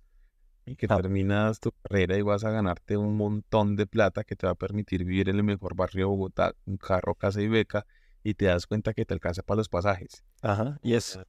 [0.65, 4.35] y que Ah, terminas tu carrera y vas a ganarte un montón de plata que
[4.35, 7.47] te va a permitir vivir en el mejor barrio de Bogotá, un carro, casa y
[7.47, 7.85] beca,
[8.29, 10.23] y te das cuenta que te alcanza para los pasajes.
[10.41, 11.19] Ajá, y es,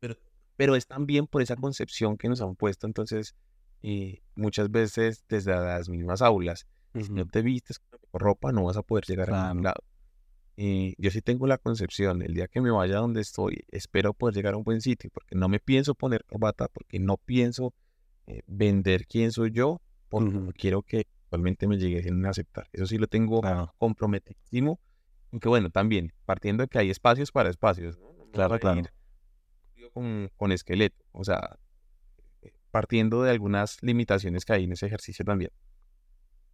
[0.00, 0.16] Pero,
[0.56, 3.34] pero es también por esa concepción que nos han puesto, entonces,
[3.82, 6.66] eh, muchas veces desde las mismas aulas,
[6.98, 9.82] si no te vistes con ropa, no vas a poder llegar a ningún claro, lado.
[10.56, 14.34] Eh, yo sí tengo la concepción, el día que me vaya donde estoy, espero poder
[14.36, 17.74] llegar a un buen sitio, porque no me pienso poner corbata, porque no pienso
[18.26, 22.68] eh, vender quién soy yo, porque no ujú, quiero que actualmente me lleguen a aceptar.
[22.72, 24.80] Eso sí lo tengo claro, comprometidísimo,
[25.32, 28.12] aunque bueno, también, partiendo de que hay espacios para espacios, ¿no?
[28.12, 28.82] No claro, claro.
[29.92, 31.56] con, con esqueleto, o sea,
[32.42, 35.50] eh, partiendo de algunas limitaciones que hay en ese ejercicio también.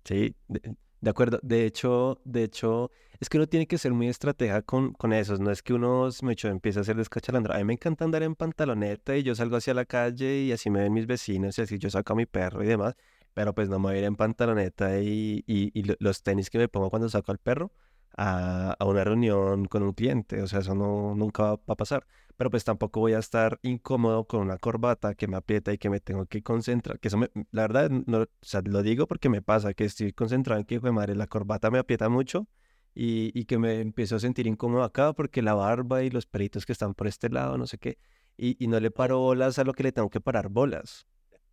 [0.04, 1.40] Sí, de, de acuerdo.
[1.42, 5.40] De hecho, de hecho, es que uno tiene que ser muy estratega con, con esos.
[5.40, 7.52] No es que uno me echo, empieza a ser descachalandro.
[7.54, 10.70] A mí me encanta andar en pantaloneta y yo salgo hacia la calle y así
[10.70, 12.94] me ven mis vecinos y así yo saco a mi perro y demás.
[13.34, 16.48] Pero pues no me voy a ir en pantaloneta y, y, y lo- los tenis
[16.50, 17.72] que me pongo cuando saco al perro
[18.16, 20.42] a, una reunión con un cliente.
[20.42, 22.06] O sea, eso no, nunca va, a pasar.
[22.36, 25.90] Pero pues tampoco voy a estar incómodo con una corbata que me aprieta y que
[25.90, 27.00] me tengo que concentrar.
[27.00, 30.12] Que eso me, la verdad, no, o sea, lo digo porque me pasa que estoy
[30.12, 32.48] concentrado en que, hijo madre, la corbata me aprieta mucho
[32.94, 36.66] y, y que me empiezo a sentir incómodo acá porque la barba y los pelitos
[36.66, 37.98] que están por este lado, no sé qué.
[38.36, 41.06] Y, y no le paro bolas a lo que le tengo que parar bolas.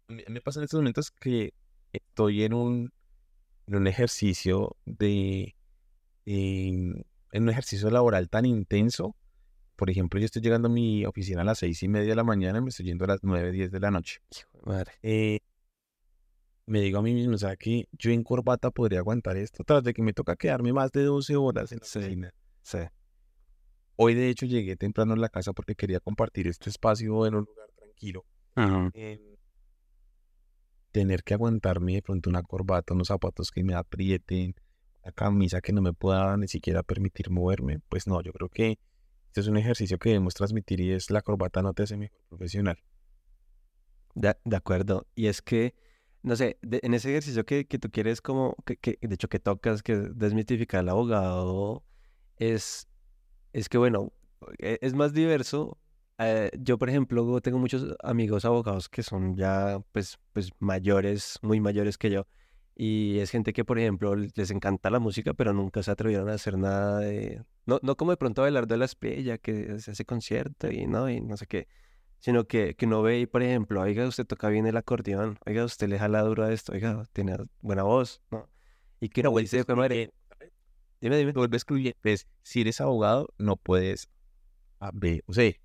[0.07, 1.53] Me, me pasa en estos momentos que
[1.93, 2.91] estoy en un,
[3.67, 5.55] en un ejercicio de,
[6.25, 9.15] en, en un ejercicio laboral tan intenso.
[9.75, 12.23] Por ejemplo, yo estoy llegando a mi oficina a las seis y media de la
[12.23, 14.19] mañana y me estoy yendo a las nueve, diez de la noche.
[14.31, 14.91] Hijo de madre.
[15.01, 15.39] Eh,
[16.65, 19.83] me digo a mí mismo, o sea, que yo en corbata podría aguantar esto, tras
[19.83, 22.33] de que me toca quedarme más de 12 horas en la Sí, oficina.
[22.61, 22.77] sí.
[23.95, 27.45] Hoy, de hecho, llegué temprano a la casa porque quería compartir este espacio en un
[27.45, 28.25] lugar tranquilo.
[28.93, 29.19] Em,
[30.91, 34.55] tener que aguantarme de pronto una corbata, unos zapatos que me aprieten,
[35.03, 38.79] una camisa que no me pueda ni siquiera permitir moverme, pues no, yo creo que
[39.27, 42.19] este es un ejercicio que debemos transmitir y es la corbata no te hace mejor
[42.29, 42.77] profesional.
[44.15, 45.07] De, de acuerdo.
[45.15, 45.73] Y es que,
[46.21, 49.27] no sé, de- en ese ejercicio que, que tú quieres como, que, que, de hecho
[49.29, 51.83] que tocas, que es desmitificar al abogado,
[52.37, 52.87] es,
[53.53, 54.13] es que, bueno,
[54.59, 55.79] e- es más diverso.
[56.19, 61.59] Eh, yo, por ejemplo, tengo muchos amigos abogados que son ya, pues, pues mayores, muy
[61.61, 62.27] mayores que yo.
[62.75, 66.33] Y es gente que, por ejemplo, les encanta la música, pero nunca se atrevieron a
[66.33, 67.43] hacer nada de...
[67.65, 71.09] No, no como de pronto bailar de la estrella, que se hace concierto y no,
[71.09, 71.67] y no sé qué
[72.23, 75.65] sino que, que uno ve y, por ejemplo, oiga, usted toca bien el acordeón, oiga,
[75.65, 78.49] usted le jala duro a esto, oiga, tiene buena voz, ¿no?
[79.01, 80.13] Y que Pero uno vuelve dice, "Jue madre,
[81.01, 81.99] dime, dime, Te vuelve excluyente.
[82.01, 84.07] Pues, si eres abogado, no puedes
[84.79, 85.59] A, B o C.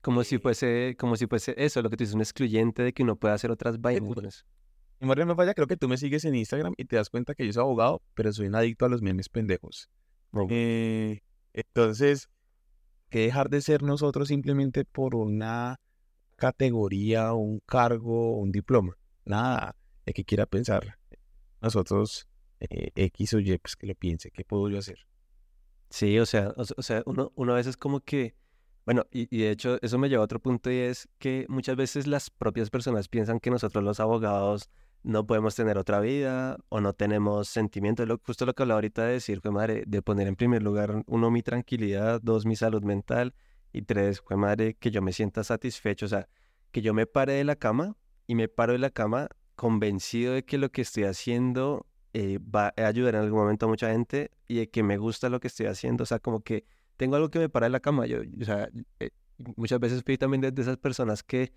[0.00, 2.92] como si Eh, fuese, como si fuese eso, lo que tú dices, un excluyente de
[2.92, 4.44] que uno pueda hacer otras vainas
[5.00, 7.34] memoria no me falla, creo que tú me sigues en Instagram y te das cuenta
[7.34, 9.88] que yo soy abogado, pero soy un adicto a los memes pendejos.
[10.48, 11.20] Eh,
[11.52, 12.28] entonces,
[13.08, 15.80] que dejar de ser nosotros simplemente por una
[16.36, 18.96] categoría, un cargo, un diploma.
[19.24, 19.76] Nada,
[20.06, 20.98] el que quiera pensar.
[21.60, 22.28] Nosotros,
[22.60, 24.98] eh, X o Y, pues que lo piense, ¿qué puedo yo hacer?
[25.90, 28.36] Sí, o sea, o, sea, uno, uno a veces como que,
[28.86, 31.76] bueno, y, y, de hecho eso me lleva a otro punto y es que muchas
[31.76, 34.70] veces las propias personas piensan que nosotros los abogados
[35.02, 38.06] no podemos tener otra vida o no tenemos sentimientos.
[38.24, 41.30] Justo lo que hablaba ahorita de decir, fue madre, de poner en primer lugar, uno,
[41.30, 43.34] mi tranquilidad, dos, mi salud mental
[43.72, 46.06] y tres, fue madre, que yo me sienta satisfecho.
[46.06, 46.28] O sea,
[46.70, 47.96] que yo me pare de la cama
[48.26, 52.72] y me paro de la cama convencido de que lo que estoy haciendo eh, va
[52.76, 55.48] a ayudar en algún momento a mucha gente y de que me gusta lo que
[55.48, 56.02] estoy haciendo.
[56.02, 56.64] O sea, como que
[56.96, 58.06] tengo algo que me para de la cama.
[58.06, 59.10] Yo, eh,
[59.56, 61.52] muchas veces fui también de esas personas que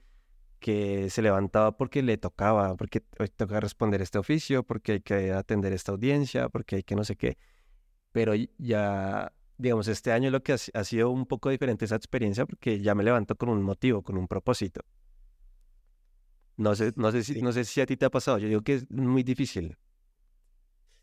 [0.64, 5.34] que se levantaba porque le tocaba, porque hoy toca responder este oficio, porque hay que
[5.34, 7.38] atender esta audiencia, porque hay que no sé qué.
[8.14, 12.80] Pero ya, digamos, este año lo que ha, sido un poco diferente esa experiencia porque
[12.80, 14.80] ya me levanto con un motivo, con un propósito.
[16.56, 18.38] No sé, no sé si, no sé si a ti te ha pasado.
[18.38, 19.78] Yo digo que es muy difícil.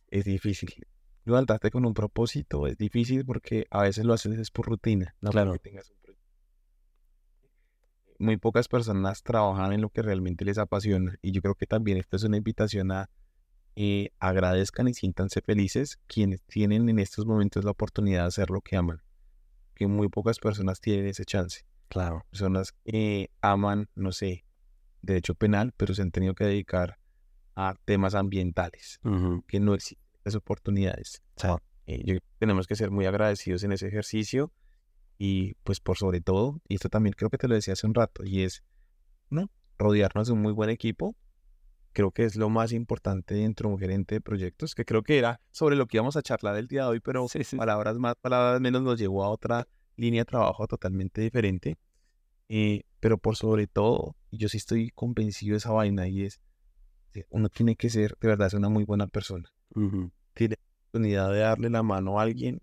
[0.09, 0.87] Es difícil.
[1.27, 5.51] Levantarte con un propósito es difícil porque a veces lo haces por rutina, no claro.
[5.51, 5.93] porque tengas
[8.21, 11.17] muy pocas personas trabajan en lo que realmente les apasiona.
[11.23, 13.11] Y yo creo que también esto es una invitación a
[13.77, 18.61] eh, agradezcan y siéntanse felices quienes tienen en estos momentos la oportunidad de hacer lo
[18.61, 19.03] que aman.
[19.75, 21.65] Que muy pocas personas tienen ese chance.
[21.89, 22.27] Claro.
[22.31, 24.45] Personas que aman, no sé,
[25.01, 26.99] derecho penal, pero se han tenido que dedicar
[27.57, 29.01] a temas ambientales,
[29.49, 31.23] que no existen esas oportunidades.
[31.87, 34.53] Eh, tenemos que ser muy agradecidos en ese ejercicio
[35.23, 37.93] y pues por sobre todo, y esto también creo que te lo decía hace un
[37.93, 38.65] rato, y es,
[39.29, 39.51] ¿no?
[39.79, 41.15] Rodearnos de un muy buen equipo.
[41.93, 45.19] Creo que es lo más importante dentro de un gerente de proyectos, que creo que
[45.19, 48.63] era sobre lo que íbamos a charlar el día de hoy, pero palabras más, palabras
[48.63, 51.77] menos nos llevó a otra línea de trabajo totalmente diferente.
[52.49, 56.41] Eh, pero por sobre todo, yo sí estoy convencido de esa vaina y es,
[57.29, 59.53] uno tiene que ser, de verdad, es una muy buena persona.
[60.33, 62.63] Tiene la oportunidad de darle la mano a alguien,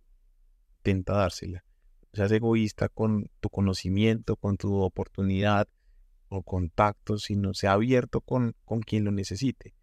[0.80, 1.67] intenta dársela
[2.18, 5.68] seas egoísta con tu conocimiento, con tu oportunidad
[6.30, 9.74] o contacto, sino sea abierto con, con quien lo necesite.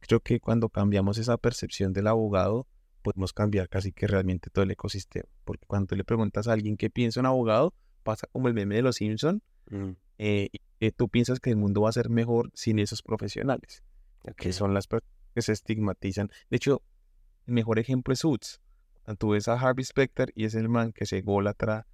[0.00, 2.66] Creo que cuando cambiamos esa percepción del abogado,
[3.02, 5.28] podemos cambiar casi que realmente todo el ecosistema.
[5.44, 7.72] Porque cuando le preguntas a alguien qué piensa un abogado,
[8.02, 9.90] pasa como el meme de los Simpson, mm.
[10.18, 10.50] eh,
[10.96, 13.82] tú piensas que el mundo va a ser mejor sin esos profesionales,
[14.36, 16.30] que son las personas que se estigmatizan.
[16.50, 16.82] De hecho,
[17.46, 18.60] el mejor ejemplo es Uts.
[19.14, 21.86] Tú ves a Harvey Specter y es el man que se golatra,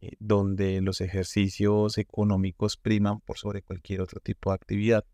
[0.00, 5.04] eh, donde los ejercicios económicos priman por sobre cualquier otro tipo de actividad.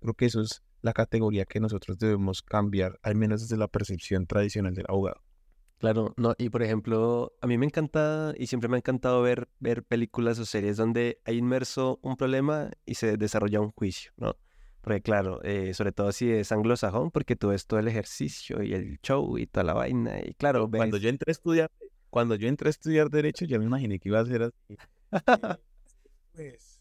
[0.00, 4.26] Creo que eso es la categoría que nosotros debemos cambiar, al menos desde la percepción
[4.26, 5.20] tradicional del abogado.
[5.78, 9.48] Claro, no, y por ejemplo, a mí me encanta y siempre me ha encantado ver,
[9.60, 14.36] ver películas o series donde hay inmerso un problema y se desarrolla un juicio, ¿no?
[14.80, 18.74] Porque claro, eh, sobre todo si es anglosajón, porque tú ves todo el ejercicio y
[18.74, 20.20] el show y toda la vaina.
[20.24, 21.70] Y claro, cuando yo entré a estudiar,
[22.10, 24.78] cuando yo entré a estudiar derecho, ya me imaginé que iba a ser así.
[26.32, 26.80] pues,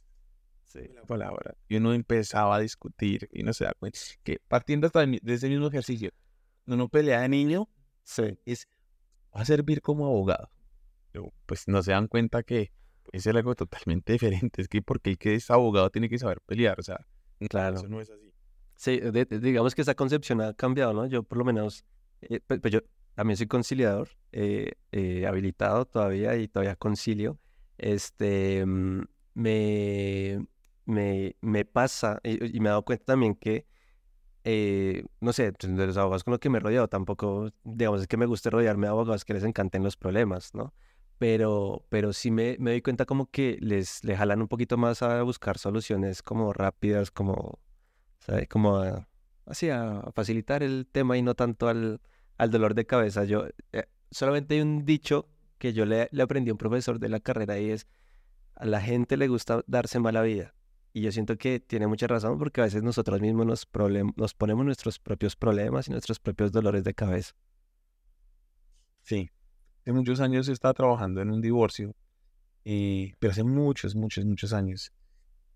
[0.66, 0.80] sí.
[0.94, 1.56] la palabra.
[1.68, 5.68] Y uno empezaba a discutir y no se da cuenta que partiendo de ese mismo
[5.68, 6.12] ejercicio,
[6.68, 7.68] uno pelea de niño,
[8.04, 8.38] sí.
[8.46, 8.68] es
[9.36, 10.50] va a servir como abogado.
[11.12, 12.72] Pero, pues no se dan cuenta que
[13.12, 14.62] es algo totalmente diferente.
[14.62, 17.06] Es que porque el que es abogado tiene que saber pelear, o sea
[17.50, 17.78] Claro.
[17.78, 18.32] Eso no es así.
[18.76, 19.00] Sí,
[19.42, 21.06] digamos que esa concepción ha cambiado, ¿no?
[21.08, 21.84] Yo por lo menos,
[22.22, 22.82] eh, pues, pues, yo
[23.16, 27.40] también soy conciliador, eh, eh, habilitado todavía y todavía concilio.
[27.80, 29.02] Este, mm,
[29.34, 30.46] me,
[30.86, 33.66] me, me pasa y, me he dado cuenta también que,
[35.22, 38.08] no sé, pues, de los abogados con los que me he rodeado, tampoco, digamos, es
[38.08, 40.74] que me guste rodearme de abogados que les encanten los problemas, ¿no?
[41.18, 45.02] Pero, pero sí me, me doy cuenta como que les, le jalan un poquito más
[45.02, 47.60] a buscar soluciones como rápidas, como,
[48.20, 48.48] ¿sabe?
[48.48, 48.84] Como
[49.46, 52.02] así, a facilitar el tema y no tanto al,
[52.38, 53.24] al dolor de cabeza.
[53.24, 57.10] Yo, eh, solamente hay un dicho que yo le, le aprendí a un profesor de
[57.10, 57.88] la carrera y es,
[58.56, 60.54] a la gente le gusta darse mala vida.
[60.94, 63.68] Y yo siento que tiene mucha razón porque a veces nosotros mismos nos,
[64.16, 67.36] nos ponemos nuestros propios problemas y nuestros propios dolores de cabeza.
[69.04, 69.30] Sí,
[69.88, 71.96] hace muchos años estaba trabajando en un divorcio,
[72.66, 74.92] eh, pero hace muchos, muchos, muchos años.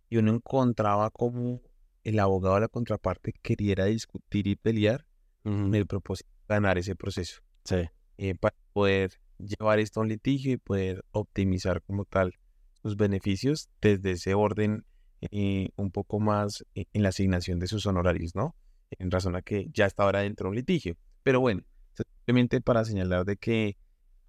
[0.10, 1.62] Y uno encontraba como
[2.06, 5.06] el abogado de la contraparte quería discutir y pelear
[5.44, 7.42] en el propósito de ganar ese proceso.
[7.66, 7.90] Sí.
[8.18, 12.34] Eh, para poder llevar esto a un litigio y poder optimizar como tal
[12.82, 14.86] sus beneficios desde ese orden
[15.30, 18.56] eh, un poco más en la asignación de sus honorarios, ¿no?
[18.92, 20.96] En razón a que ya está ahora dentro de un litigio.
[21.22, 21.64] Pero bueno,
[21.94, 23.76] simplemente para señalar de que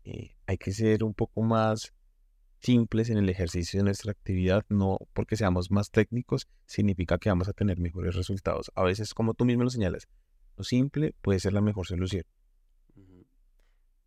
[0.05, 1.93] eh, hay que ser un poco más
[2.61, 7.49] simples en el ejercicio de nuestra actividad, no porque seamos más técnicos, significa que vamos
[7.49, 8.71] a tener mejores resultados.
[8.75, 10.09] A veces, como tú mismo lo señalas,
[10.57, 12.25] lo simple puede ser la mejor solución.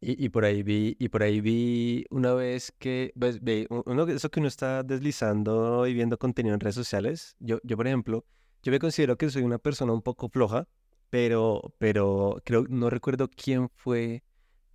[0.08, 4.39] Y, por ahí vi, y por ahí vi una vez que, ve, uno, eso que
[4.39, 8.24] uno está deslizando y viendo contenido en redes sociales, yo, yo por ejemplo,
[8.62, 10.68] yo me considero que soy una persona un poco floja,
[11.10, 14.24] pero, pero creo, no recuerdo quién fue,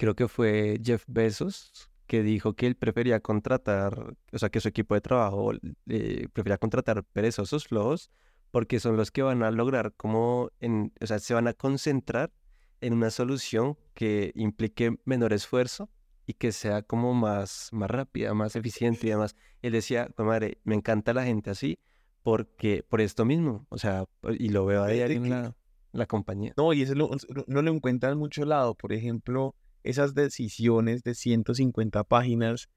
[0.00, 4.68] creo que fue Jeff Bezos, que dijo que él prefería contratar, o sea, que su
[4.68, 5.52] equipo de trabajo
[5.88, 8.10] eh, prefería contratar perezosos flojos,
[8.50, 12.32] porque son los que van a lograr como, en, o sea, se van a concentrar
[12.80, 15.90] en una solución que implique menor esfuerzo
[16.26, 19.36] y que sea como más, más rápida, más eficiente y demás.
[19.60, 21.78] Él decía, madre, me encanta la gente así
[22.22, 24.06] porque por esto mismo, o sea,
[24.38, 25.54] y lo veo a diario en la,
[25.92, 26.54] la, compañía.
[26.56, 28.74] No, y eso no lo encuentra en mucho lado.
[28.74, 32.68] Por ejemplo, esas decisiones de 150 páginas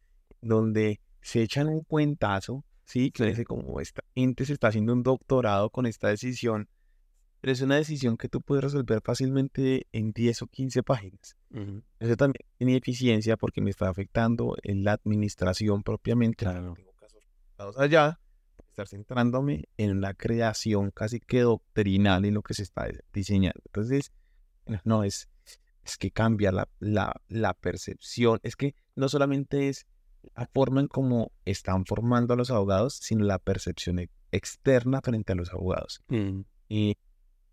[0.41, 3.11] donde se echan un cuentazo, ¿sí?
[3.11, 6.67] Que como esta gente se está haciendo un doctorado con esta decisión
[7.43, 11.35] pero es una decisión que tú puedes resolver fácilmente en 10 o 15 páginas.
[11.99, 16.45] Eso también tiene eficiencia porque me está afectando en la administración propiamente.
[16.45, 16.73] Claro.
[16.73, 16.93] Tengo
[17.57, 18.21] casos allá,
[18.69, 23.59] estar centrándome en la creación casi que doctrinal en lo que se está diseñando.
[23.65, 24.13] Entonces,
[24.85, 25.27] no, es,
[25.83, 28.39] es que cambia la, la, la percepción.
[28.43, 29.85] Es que no solamente es
[30.35, 33.99] la forma en cómo están formando a los abogados, sino la percepción
[34.31, 36.01] externa frente a los abogados.
[36.07, 36.41] Mm.
[36.69, 36.97] Y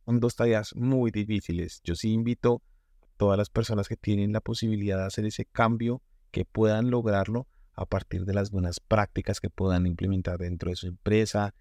[0.04, 1.80] son dos tareas muy difíciles.
[1.84, 2.62] Yo sí invito
[3.02, 7.48] a todas las personas que tienen la posibilidad de hacer ese cambio, que puedan lograrlo
[7.74, 11.54] a partir de las buenas prácticas que puedan implementar dentro de su empresa,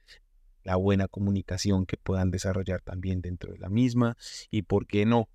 [0.63, 4.17] la buena comunicación que puedan desarrollar también dentro de la misma
[4.51, 5.29] y, ¿por qué no?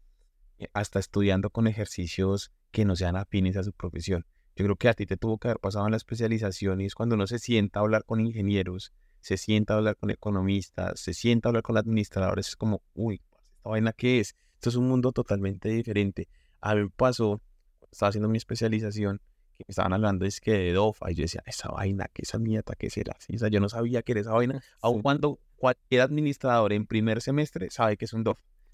[0.64, 4.24] Eh, hasta estudiando con ejercicios que no sean afines a su profesión.
[4.56, 6.94] Yo creo que a ti te tuvo que haber pasado en la especialización y es
[6.94, 11.12] cuando uno se sienta a hablar con ingenieros, se sienta a hablar con economistas, se
[11.12, 13.20] sienta a hablar con administradores, es como, uy,
[13.56, 14.36] ¿esta vaina qué es?
[14.54, 16.28] Esto es un mundo totalmente diferente.
[16.60, 17.42] A mí me pasó,
[17.90, 19.20] estaba haciendo mi especialización,
[19.52, 22.38] que me estaban hablando es que de DOFA, y yo decía, esa vaina, ¿qué esa
[22.38, 23.16] nieta, qué será?
[23.32, 27.20] O sea, yo no sabía que era esa vaina, aun cuando cualquier administrador en primer
[27.20, 28.24] semestre sabe que es un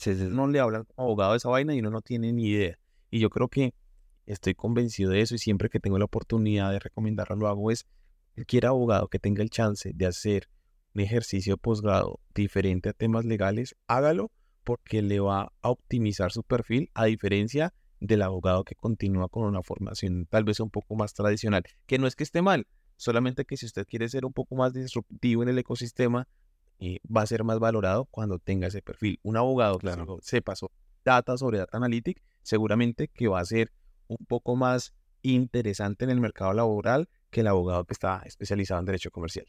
[0.04, 0.32] DOF.
[0.32, 2.78] No le hablan como abogado de esa vaina y uno no tiene ni idea.
[3.10, 3.74] Y yo creo que
[4.26, 7.86] estoy convencido de eso y siempre que tengo la oportunidad de recomendarlo lo hago es
[8.34, 10.48] Cualquier abogado que tenga el chance de hacer
[10.94, 14.30] un ejercicio posgrado diferente a temas legales, hágalo
[14.64, 19.62] porque le va a optimizar su perfil a diferencia del abogado que continúa con una
[19.62, 23.58] formación tal vez un poco más tradicional, que no es que esté mal, solamente que
[23.58, 26.26] si usted quiere ser un poco más disruptivo en el ecosistema,
[26.80, 29.20] eh, va a ser más valorado cuando tenga ese perfil.
[29.22, 30.74] Un abogado que sepa sobre
[31.04, 33.70] data, sobre data analytics, seguramente que va a ser
[34.08, 38.86] un poco más interesante en el mercado laboral que el abogado que está especializado en
[38.86, 39.46] derecho comercial.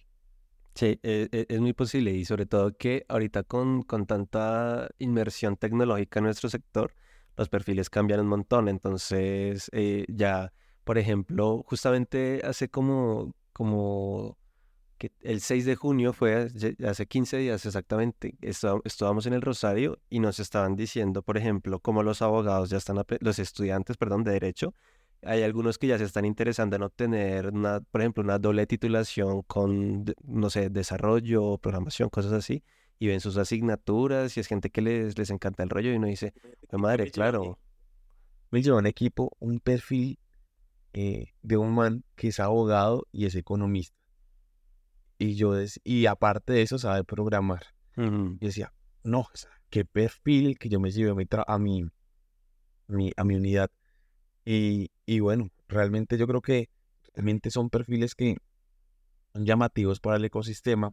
[0.76, 5.58] Sí, e, e, es, muy posible y sobre todo que ahorita con, con tanta inmersión
[5.58, 6.94] tecnológica en nuestro sector,
[7.38, 8.68] los perfiles cambian un montón.
[8.68, 10.54] Entonces, eh, ya,
[10.84, 14.38] por ejemplo, justamente hace como, como
[15.02, 16.48] que el 6 de junio fue
[16.86, 22.04] hace 15 días exactamente, estábamos en el Rosario y nos estaban diciendo, por ejemplo, cómo
[22.04, 24.76] los abogados ya están, los estudiantes, perdón, de derecho,
[25.24, 29.42] hay algunos que ya se están interesando en obtener, una, por ejemplo, una doble titulación
[29.42, 32.64] con, no sé, desarrollo, programación, cosas así,
[33.00, 36.06] y ven sus asignaturas y es gente que les, les encanta el rollo y uno
[36.06, 36.36] dice,
[36.74, 37.58] madre, claro.
[38.52, 40.20] Me lleva un equipo, un perfil
[40.94, 44.01] eh, de un man que es abogado y es economista.
[45.24, 45.54] Y yo,
[45.84, 47.62] y aparte de eso, sabe programar.
[47.96, 49.28] Y decía, no,
[49.70, 51.12] qué perfil que yo me lleve
[51.46, 51.86] a mi,
[52.88, 53.70] mi, a mi unidad
[54.44, 56.70] y, y bueno, realmente yo creo que
[57.14, 58.38] realmente son perfiles que
[59.32, 60.92] son llamativos para el ecosistema.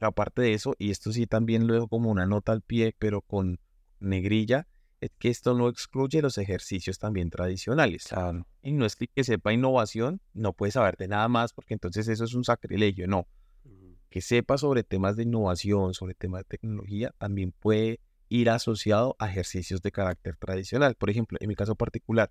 [0.00, 3.20] aparte de eso, y esto sí también lo dejo como una nota al pie, pero
[3.20, 3.60] con
[4.00, 4.66] negrilla,
[5.00, 8.08] es que esto no excluye los ejercicios también tradicionales.
[8.62, 12.08] Y no es que, que sepa innovación, no puede saber de nada más, porque entonces
[12.08, 13.28] eso es un sacrilegio, no.
[14.14, 17.98] Que sepa sobre temas de innovación, sobre temas de tecnología, también puede
[18.28, 20.94] ir asociado a ejercicios de carácter tradicional.
[20.94, 22.30] Por ejemplo, en mi caso particular,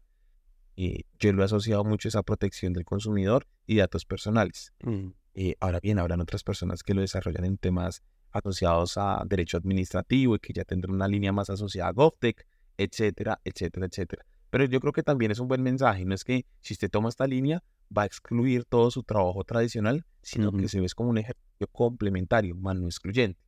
[0.77, 4.71] y yo lo he asociado mucho a esa protección del consumidor y datos personales.
[4.81, 5.09] Mm.
[5.35, 10.35] y ahora bien, habrán otras personas que lo desarrollan en temas asociados a derecho administrativo
[10.35, 14.25] y que ya tendrán una línea más asociada a GovTech, etcétera, etcétera, etcétera.
[14.51, 17.09] Pero yo creo que también es un buen mensaje, no es que si usted toma
[17.09, 17.61] esta línea
[17.95, 22.55] va a excluir todo su trabajo tradicional, sino que se ve como un ejercicio complementario,
[22.55, 23.39] más no excluyente.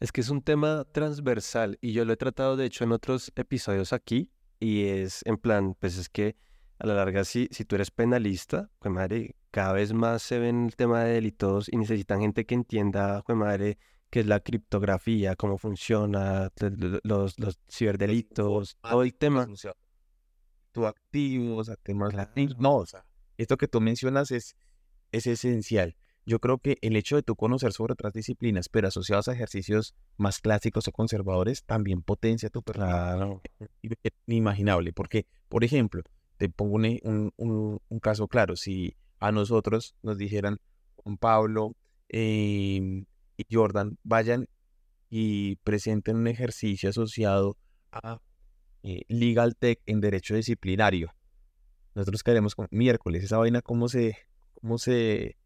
[0.00, 3.32] Es que es un tema transversal y yo lo he tratado de hecho en otros
[3.34, 4.30] episodios aquí
[4.60, 6.36] y es en plan, pues es que
[6.78, 10.66] a la larga, si, si tú eres penalista, pues madre, cada vez más se ven
[10.66, 13.78] el tema de delitos y necesitan gente que entienda, pues madre,
[14.10, 16.50] qué es la criptografía, cómo funciona,
[17.02, 19.48] los, los ciberdelitos, todo el tema.
[20.72, 22.14] Tu activos, temas
[22.58, 23.04] No, o sea,
[23.38, 24.56] esto que tú mencionas es,
[25.12, 25.96] es esencial.
[26.26, 29.94] Yo creo que el hecho de tú conocer sobre otras disciplinas, pero asociados a ejercicios
[30.18, 32.84] más clásicos o conservadores, también potencia tu perfil.
[32.84, 33.42] Claro.
[34.26, 34.92] Inimaginable.
[34.92, 36.02] Porque, por ejemplo,
[36.36, 38.56] te pongo un, un, caso claro.
[38.56, 40.58] Si a nosotros nos dijeran,
[40.96, 41.74] Juan Pablo
[42.10, 43.06] em,
[43.38, 44.48] y Jordan, vayan
[45.08, 47.56] y presenten un ejercicio asociado
[47.90, 48.20] a
[48.82, 51.14] eh, Legal Tech en derecho disciplinario.
[51.98, 54.16] Nosotros queremos con miércoles, esa vaina, ¿cómo se,
[54.54, 55.36] cómo se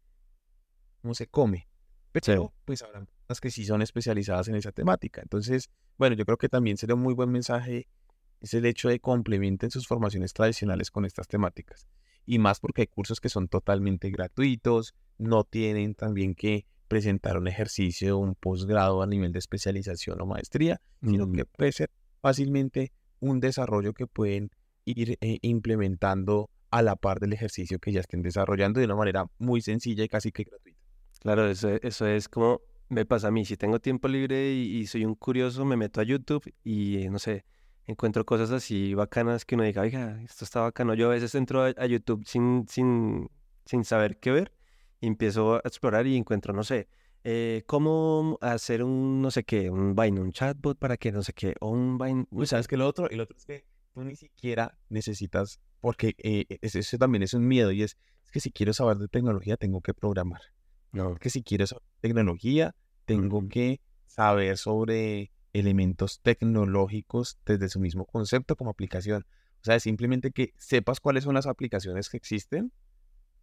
[1.01, 1.67] cómo se come.
[2.11, 5.21] Pero pues habrá personas que sí son especializadas en esa temática.
[5.21, 7.87] Entonces, bueno, yo creo que también sería un muy buen mensaje
[8.39, 11.87] es el hecho de complementen sus formaciones tradicionales con estas temáticas.
[12.25, 17.47] Y más porque hay cursos que son totalmente gratuitos, no tienen también que presentar un
[17.47, 21.89] ejercicio o un posgrado a nivel de especialización o maestría, sino que puede ser
[22.21, 24.51] fácilmente un desarrollo que pueden
[24.85, 29.25] ir eh, implementando a la par del ejercicio que ya estén desarrollando de una manera
[29.37, 30.79] muy sencilla y casi que gratuita.
[31.19, 33.45] Claro, eso, eso es como me pasa a mí.
[33.45, 37.45] Si tengo tiempo libre y, soy un curioso, me meto a YouTube y, no sé,
[37.85, 40.93] encuentro cosas así bacanas que uno diga, oiga, esto está bacano.
[40.93, 43.29] Yo a veces entro a, YouTube sin, sin,
[43.65, 44.53] sin saber qué ver
[45.01, 46.87] y empiezo a explorar y encuentro, no sé,
[47.23, 51.33] eh, cómo hacer un, no sé qué, un Vine, un chatbot para que, no sé
[51.33, 52.25] qué, o un Vine.
[52.31, 52.77] Uy, ¿sabes qué?
[52.77, 57.33] Lo otro, el otro es que tú ni siquiera necesitas, porque eh, eso también es
[57.33, 60.41] un miedo y es, es que si quiero saber de tecnología tengo que programar.
[60.91, 61.15] No.
[61.15, 62.75] Que si quiero saber tecnología,
[63.05, 69.25] tengo que saber sobre elementos tecnológicos desde su mismo concepto como aplicación.
[69.61, 72.71] O sea, simplemente que sepas cuáles son las aplicaciones que existen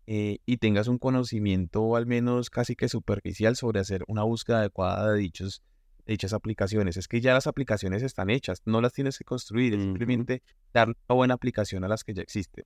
[0.07, 5.12] eh, y tengas un conocimiento al menos casi que superficial sobre hacer una búsqueda adecuada
[5.12, 5.62] de dichos,
[6.07, 6.96] dichas aplicaciones.
[6.96, 10.42] Es que ya las aplicaciones están hechas, no las tienes que construir, es simplemente
[10.72, 12.64] dar una buena aplicación a las que ya existen.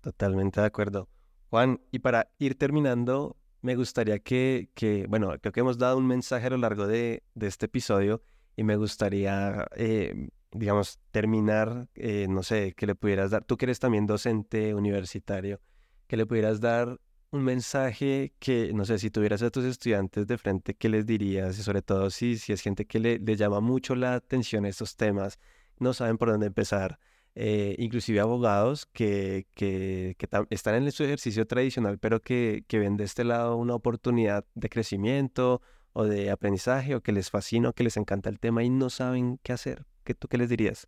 [0.00, 1.08] Totalmente de acuerdo.
[1.50, 6.06] Juan, y para ir terminando, me gustaría que, que, bueno, creo que hemos dado un
[6.06, 8.22] mensaje a lo largo de, de este episodio
[8.56, 13.66] y me gustaría, eh, digamos, terminar, eh, no sé, que le pudieras dar, tú que
[13.66, 15.60] eres también docente universitario,
[16.06, 17.00] que le pudieras dar
[17.34, 21.58] un mensaje que, no sé, si tuvieras a tus estudiantes de frente, ¿qué les dirías?
[21.58, 24.96] Y sobre todo si, si es gente que le, le llama mucho la atención estos
[24.96, 25.40] temas,
[25.78, 26.98] no saben por dónde empezar.
[27.36, 30.16] Eh, inclusive abogados que, que,
[30.50, 34.68] están en su ejercicio tradicional, pero que, que, ven de este lado una oportunidad de
[34.68, 35.60] crecimiento
[35.92, 38.88] o de aprendizaje o que les fascina o que les encanta el tema y no
[38.90, 39.84] saben qué hacer.
[40.04, 40.86] ¿Qué, ¿Tú qué les dirías?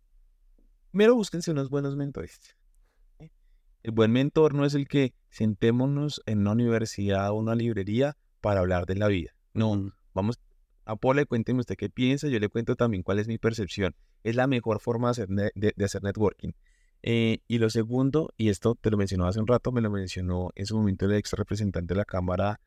[0.91, 2.55] Primero búsquense unos buenos mentores.
[3.83, 8.61] El buen mentor no es el que sentémonos en una universidad o una librería para
[8.61, 9.31] hablar de la vida.
[9.53, 10.39] No, vamos
[10.85, 14.35] a Paula, cuénteme usted qué piensa, yo le cuento también cuál es mi percepción es
[14.35, 16.51] la mejor forma de hacer, de, hacer networking.
[17.03, 20.49] Eh, y lo segundo, y esto te lo mencionó hace un rato, me lo mencionó
[20.55, 22.59] en su momento el ex representante de la Cámara,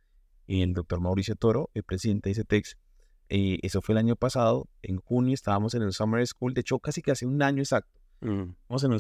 [0.46, 2.76] el doctor Mauricio Toro, el presidente de ICETEX.
[3.30, 6.78] Eh, eso fue el año pasado, en junio estábamos en el Summer School, de hecho
[6.78, 8.00] casi que hace un año exacto.
[8.20, 8.54] Mm.
[8.68, 8.98] en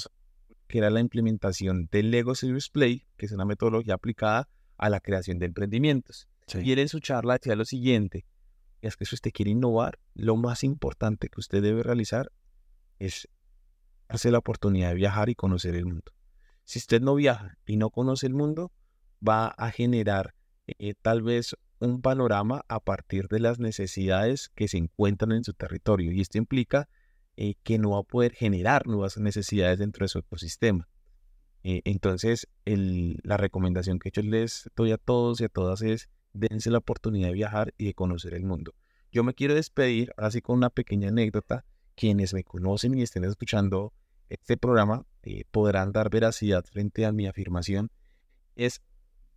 [0.70, 4.48] que era la implementación del Lego Serious Play, que es una metodología aplicada
[4.78, 6.28] a la creación de emprendimientos.
[6.62, 8.24] Y él en su charla decía lo siguiente,
[8.80, 12.30] es que si usted quiere innovar, lo más importante que usted debe realizar
[12.98, 13.28] es
[14.08, 16.12] darse la oportunidad de viajar y conocer el mundo.
[16.64, 18.72] Si usted no viaja y no conoce el mundo,
[19.26, 20.34] va a generar
[20.66, 25.52] eh, tal vez un panorama a partir de las necesidades que se encuentran en su
[25.52, 26.88] territorio y esto implica
[27.36, 30.88] eh, que no va a poder generar nuevas necesidades dentro de su ecosistema.
[31.62, 36.70] Eh, entonces, la recomendación que yo les doy a todos y a todas es dense
[36.70, 38.74] la oportunidad de viajar y de conocer el mundo.
[39.12, 41.64] Yo me quiero despedir, así con una pequeña anécdota
[41.96, 43.92] quienes me conocen y estén escuchando
[44.30, 47.90] este programa eh, podrán dar veracidad frente a mi afirmación,
[48.56, 48.80] es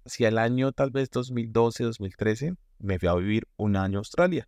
[0.05, 4.47] si al año tal vez 2012, 2013, me fui a vivir un año a Australia.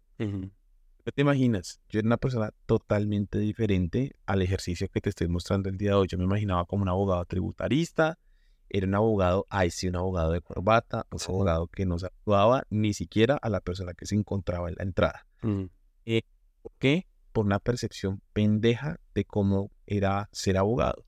[1.06, 1.80] ¿Qué te imaginas?
[1.88, 5.96] Yo era una persona totalmente diferente al ejercicio que te estoy mostrando el día de
[5.98, 6.08] hoy.
[6.08, 8.18] Yo me imaginaba como un abogado tributarista,
[8.70, 12.96] era un abogado, ay sí, un abogado de corbata, un abogado que no saludaba ni
[12.96, 15.28] siquiera a la persona que se encontraba en la entrada.
[16.06, 16.24] Eh,
[16.64, 17.06] ¿Por qué?
[17.32, 21.06] por una percepción pendeja de cómo era ser abogado.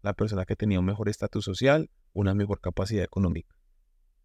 [0.00, 3.54] La persona que tenía un mejor estatus social, una mejor capacidad económica.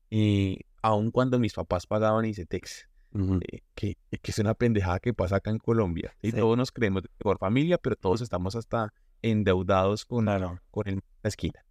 [0.09, 5.37] Y aun cuando mis papás pagaban ICETEX, eh, que, que, es una pendejada que pasa
[5.37, 6.15] acá en Colombia.
[6.21, 10.27] Y todos nos creemos por familia, pero todos estamos hasta endeudados con,
[10.71, 11.65] con el, la esquina.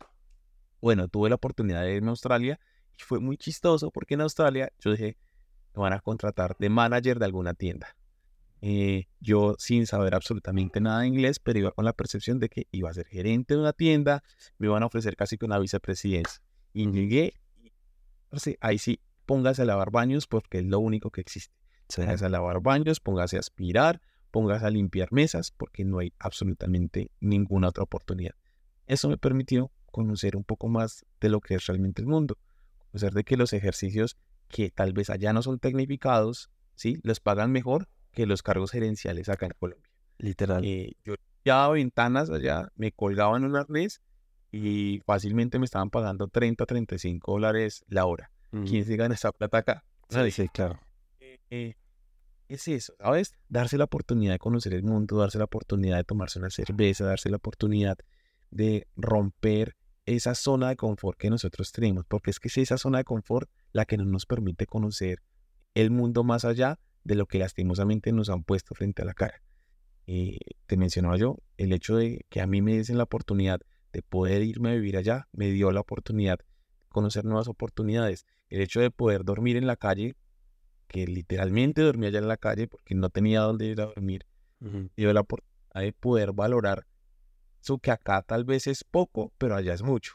[0.81, 2.59] bueno, tuve la oportunidad de irme a Australia
[2.99, 5.17] y fue muy chistoso porque en Australia yo dije,
[5.75, 7.97] me van a contratar de manager de alguna tienda.
[8.61, 12.67] Eh, yo sin saber absolutamente nada de inglés, pero iba con la percepción de que
[12.73, 14.25] iba a ser gerente de una tienda,
[14.59, 16.43] me iban a ofrecer casi que una vicepresidencia.
[16.73, 17.35] Y llegué,
[18.61, 21.55] ahí sí, póngase a lavar baños porque es lo único que existe.
[21.95, 24.01] Póngase a lavar baños, póngase a aspirar,
[24.31, 28.35] póngase a limpiar mesas porque no hay absolutamente ninguna otra oportunidad.
[28.87, 32.39] Eso me permitió conocer un poco más de lo que es realmente el mundo,
[32.91, 34.17] conocer de que los ejercicios
[34.49, 36.99] que tal vez allá no son tecnificados, ¿sí?
[37.03, 39.91] Les pagan mejor que los cargos gerenciales acá en Colombia.
[40.17, 40.65] Literal.
[40.65, 44.01] Eh, yo ya ventanas allá, me colgaban un arnés
[44.51, 48.31] y fácilmente me estaban pagando 30, 35 dólares la hora.
[48.51, 49.85] ¿Quién se gana esa plata acá?
[50.09, 50.81] Sí, sí, claro.
[51.21, 51.77] Eh, eh,
[52.49, 53.35] es eso, ¿sabes?
[53.49, 57.29] Darse la oportunidad de conocer el mundo, darse la oportunidad de tomarse una cerveza, darse
[57.29, 57.99] la oportunidad
[58.51, 59.77] de romper
[60.07, 63.51] esa zona de confort que nosotros tenemos, porque es que es esa zona de confort
[63.73, 65.23] la que no nos permite conocer
[65.75, 69.43] el mundo más allá de lo que lastimosamente nos han puesto frente a la cara.
[70.07, 73.61] Eh, te mencionaba yo, el hecho de que a mí me dicen la oportunidad
[73.93, 76.45] de poder irme a vivir allá, me dio la oportunidad de
[76.89, 78.25] conocer nuevas oportunidades.
[78.51, 80.17] El hecho de poder dormir en la calle,
[80.87, 84.27] que literalmente dormía allá en la calle porque no tenía dónde ir a dormir,
[84.61, 86.87] me dio la oportunidad de poder valorar
[87.63, 90.15] eso que acá tal vez es poco, pero allá es mucho.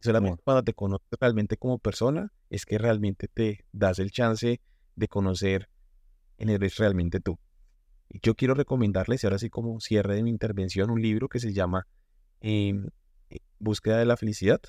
[0.00, 4.60] Solamente cuando te conoces realmente como persona, es que realmente te das el chance
[4.96, 5.68] de conocer
[6.38, 7.38] en eres realmente tú.
[8.08, 11.38] Y yo quiero recomendarles, y ahora sí como cierre de mi intervención, un libro que
[11.40, 11.86] se llama
[12.40, 12.74] eh,
[13.58, 14.60] Búsqueda de la Felicidad.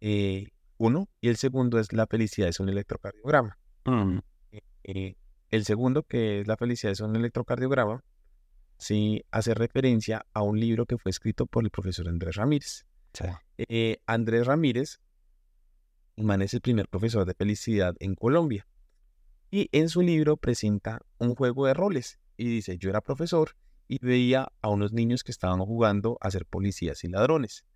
[0.00, 0.48] Eh,
[0.80, 3.58] uno, y el segundo es La Felicidad es un electrocardiograma.
[4.82, 5.14] Eh,
[5.50, 8.02] el segundo, que es La Felicidad es un electrocardiograma,
[8.78, 12.86] sí hace referencia a un libro que fue escrito por el profesor Andrés Ramírez.
[13.58, 15.00] Eh, Andrés Ramírez
[16.16, 18.66] es el primer profesor de felicidad en Colombia.
[19.50, 22.18] Y en su libro presenta un juego de roles.
[22.38, 23.54] Y dice, yo era profesor
[23.86, 27.66] y veía a unos niños que estaban jugando a ser policías y ladrones.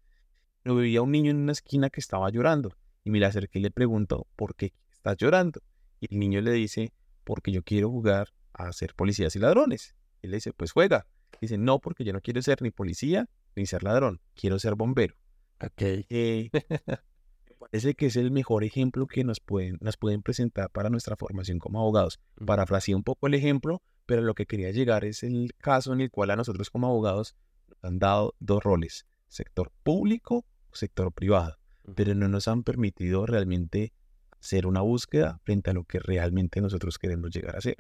[0.63, 2.75] Pero veía a un niño en una esquina que estaba llorando.
[3.05, 5.61] Y me le acerqué y le pregunto, ¿por qué estás llorando?
[6.01, 6.93] Y el niño le dice,
[7.23, 9.95] porque yo quiero jugar a ser policías y ladrones.
[10.23, 11.07] Y le dice, pues juega.
[11.41, 15.15] Dice, no, porque yo no quiero ser ni policía ni ser ladrón, quiero ser bombero.
[15.61, 15.83] Ok.
[15.83, 20.91] Eh, me parece que es el mejor ejemplo que nos pueden, nos pueden presentar para
[20.91, 22.21] nuestra formación como abogados.
[22.45, 26.11] Parafraseé un poco el ejemplo, pero lo que quería llegar es el caso en el
[26.11, 27.37] cual a nosotros como abogados
[27.69, 31.57] nos han dado dos roles, sector público o sector privado,
[31.95, 33.93] pero no nos han permitido realmente
[34.41, 37.77] hacer una búsqueda frente a lo que realmente nosotros queremos llegar a ser.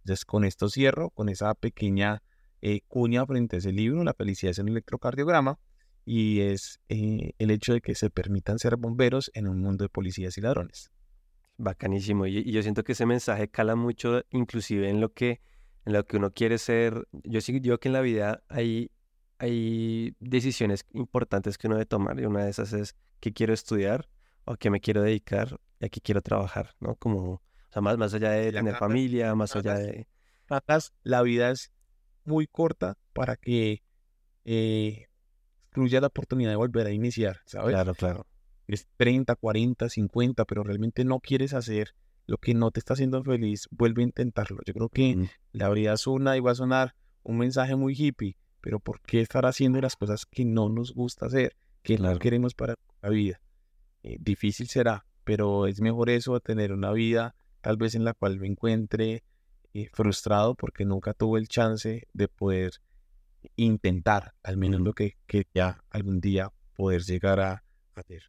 [0.00, 2.22] Entonces, con esto cierro, con esa pequeña
[2.60, 5.58] eh, cuña frente a ese libro, La felicidad es un electrocardiograma,
[6.04, 9.88] y es eh, el hecho de que se permitan ser bomberos en un mundo de
[9.88, 10.90] policías y ladrones.
[11.56, 12.26] Bacanísimo.
[12.26, 15.40] Y, yo siento que ese mensaje cala mucho, inclusive en lo que,
[15.84, 17.06] en lo que uno quiere ser.
[17.12, 18.90] Yo digo que en la vida hay,
[19.44, 24.08] hay decisiones importantes que uno debe tomar, y una de esas es qué quiero estudiar
[24.44, 26.96] o a qué me quiero dedicar y a qué quiero trabajar, ¿no?
[26.96, 30.06] Como sea, más, más allá de tener familia, más allá de...
[31.02, 31.72] La vida es
[32.24, 33.82] muy corta para que
[34.44, 35.08] eh,
[35.64, 37.70] excluya la oportunidad de volver a iniciar, ¿sabes?
[37.70, 38.26] Claro, claro.
[38.66, 41.94] Es 30, 40, 50, pero realmente no quieres hacer
[42.26, 44.60] lo que no te está haciendo feliz, vuelve a intentarlo.
[44.64, 48.36] Yo creo que la vida es una y va a sonar un mensaje muy hippie,
[48.64, 52.54] pero ¿por qué estar haciendo las cosas que no nos gusta hacer, que no queremos
[52.54, 53.38] para la vida?
[54.02, 58.14] Eh, difícil será, pero es mejor eso a tener una vida tal vez en la
[58.14, 59.22] cual me encuentre
[59.74, 62.72] eh, frustrado porque nunca tuve el chance de poder
[63.56, 68.22] intentar al menos lo que quería algún día poder llegar a hacer.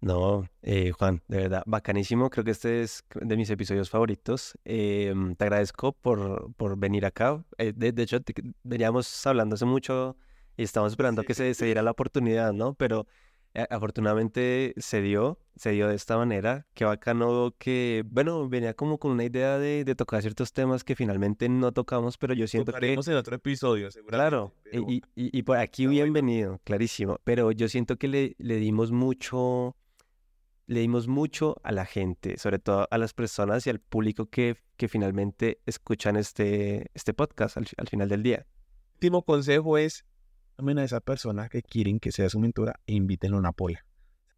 [0.00, 2.30] No, eh, Juan, de verdad, bacanísimo.
[2.30, 4.58] Creo que este es de mis episodios favoritos.
[4.64, 7.44] Em, te agradezco por, por venir acá.
[7.58, 8.18] Eh, de, hecho,
[8.62, 10.16] veníamos hablando hace mucho
[10.56, 12.74] y estamos esperando que se, se diera la oportunidad, ¿no?
[12.74, 13.06] Pero
[13.68, 16.66] afortunadamente se dio, se dio de esta manera.
[16.74, 21.48] Qué bacano que, bueno, venía como con una idea de, tocar ciertos temas que finalmente
[21.48, 23.12] no tocamos, pero yo siento Tocaremos que...
[23.12, 24.30] en otro episodio, seguramente.
[24.30, 27.18] Claro, y, y, por aquí bienvenido, clarísimo.
[27.24, 29.76] Pero yo siento que le, le dimos mucho,
[30.70, 34.56] le dimos mucho a la gente, sobre todo a las personas y al público que,
[34.76, 38.46] que finalmente escuchan este, este podcast al, al final del día.
[38.94, 40.04] Último consejo es
[40.58, 43.84] a esa persona que quieren que sea su mentora e invítenlo a una pola.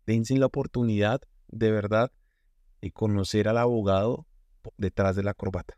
[0.07, 2.11] Dense la oportunidad de verdad
[2.81, 4.27] de conocer al abogado
[4.79, 5.77] detrás de la corbata.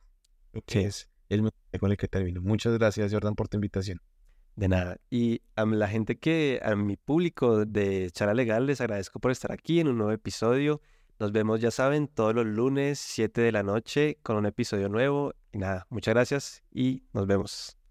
[0.67, 1.51] Que es el
[1.81, 2.41] con el que termino.
[2.41, 4.01] Muchas gracias, Jordan, por tu invitación.
[4.57, 4.99] De nada.
[5.11, 9.53] Y a la gente que, a mi público de Charla Legal, les agradezco por estar
[9.53, 10.81] aquí en un nuevo episodio.
[11.19, 15.35] Nos vemos, ya saben, todos los lunes, 7 de la noche, con un episodio nuevo.
[15.53, 17.84] Y nada, muchas gracias y nos vemos.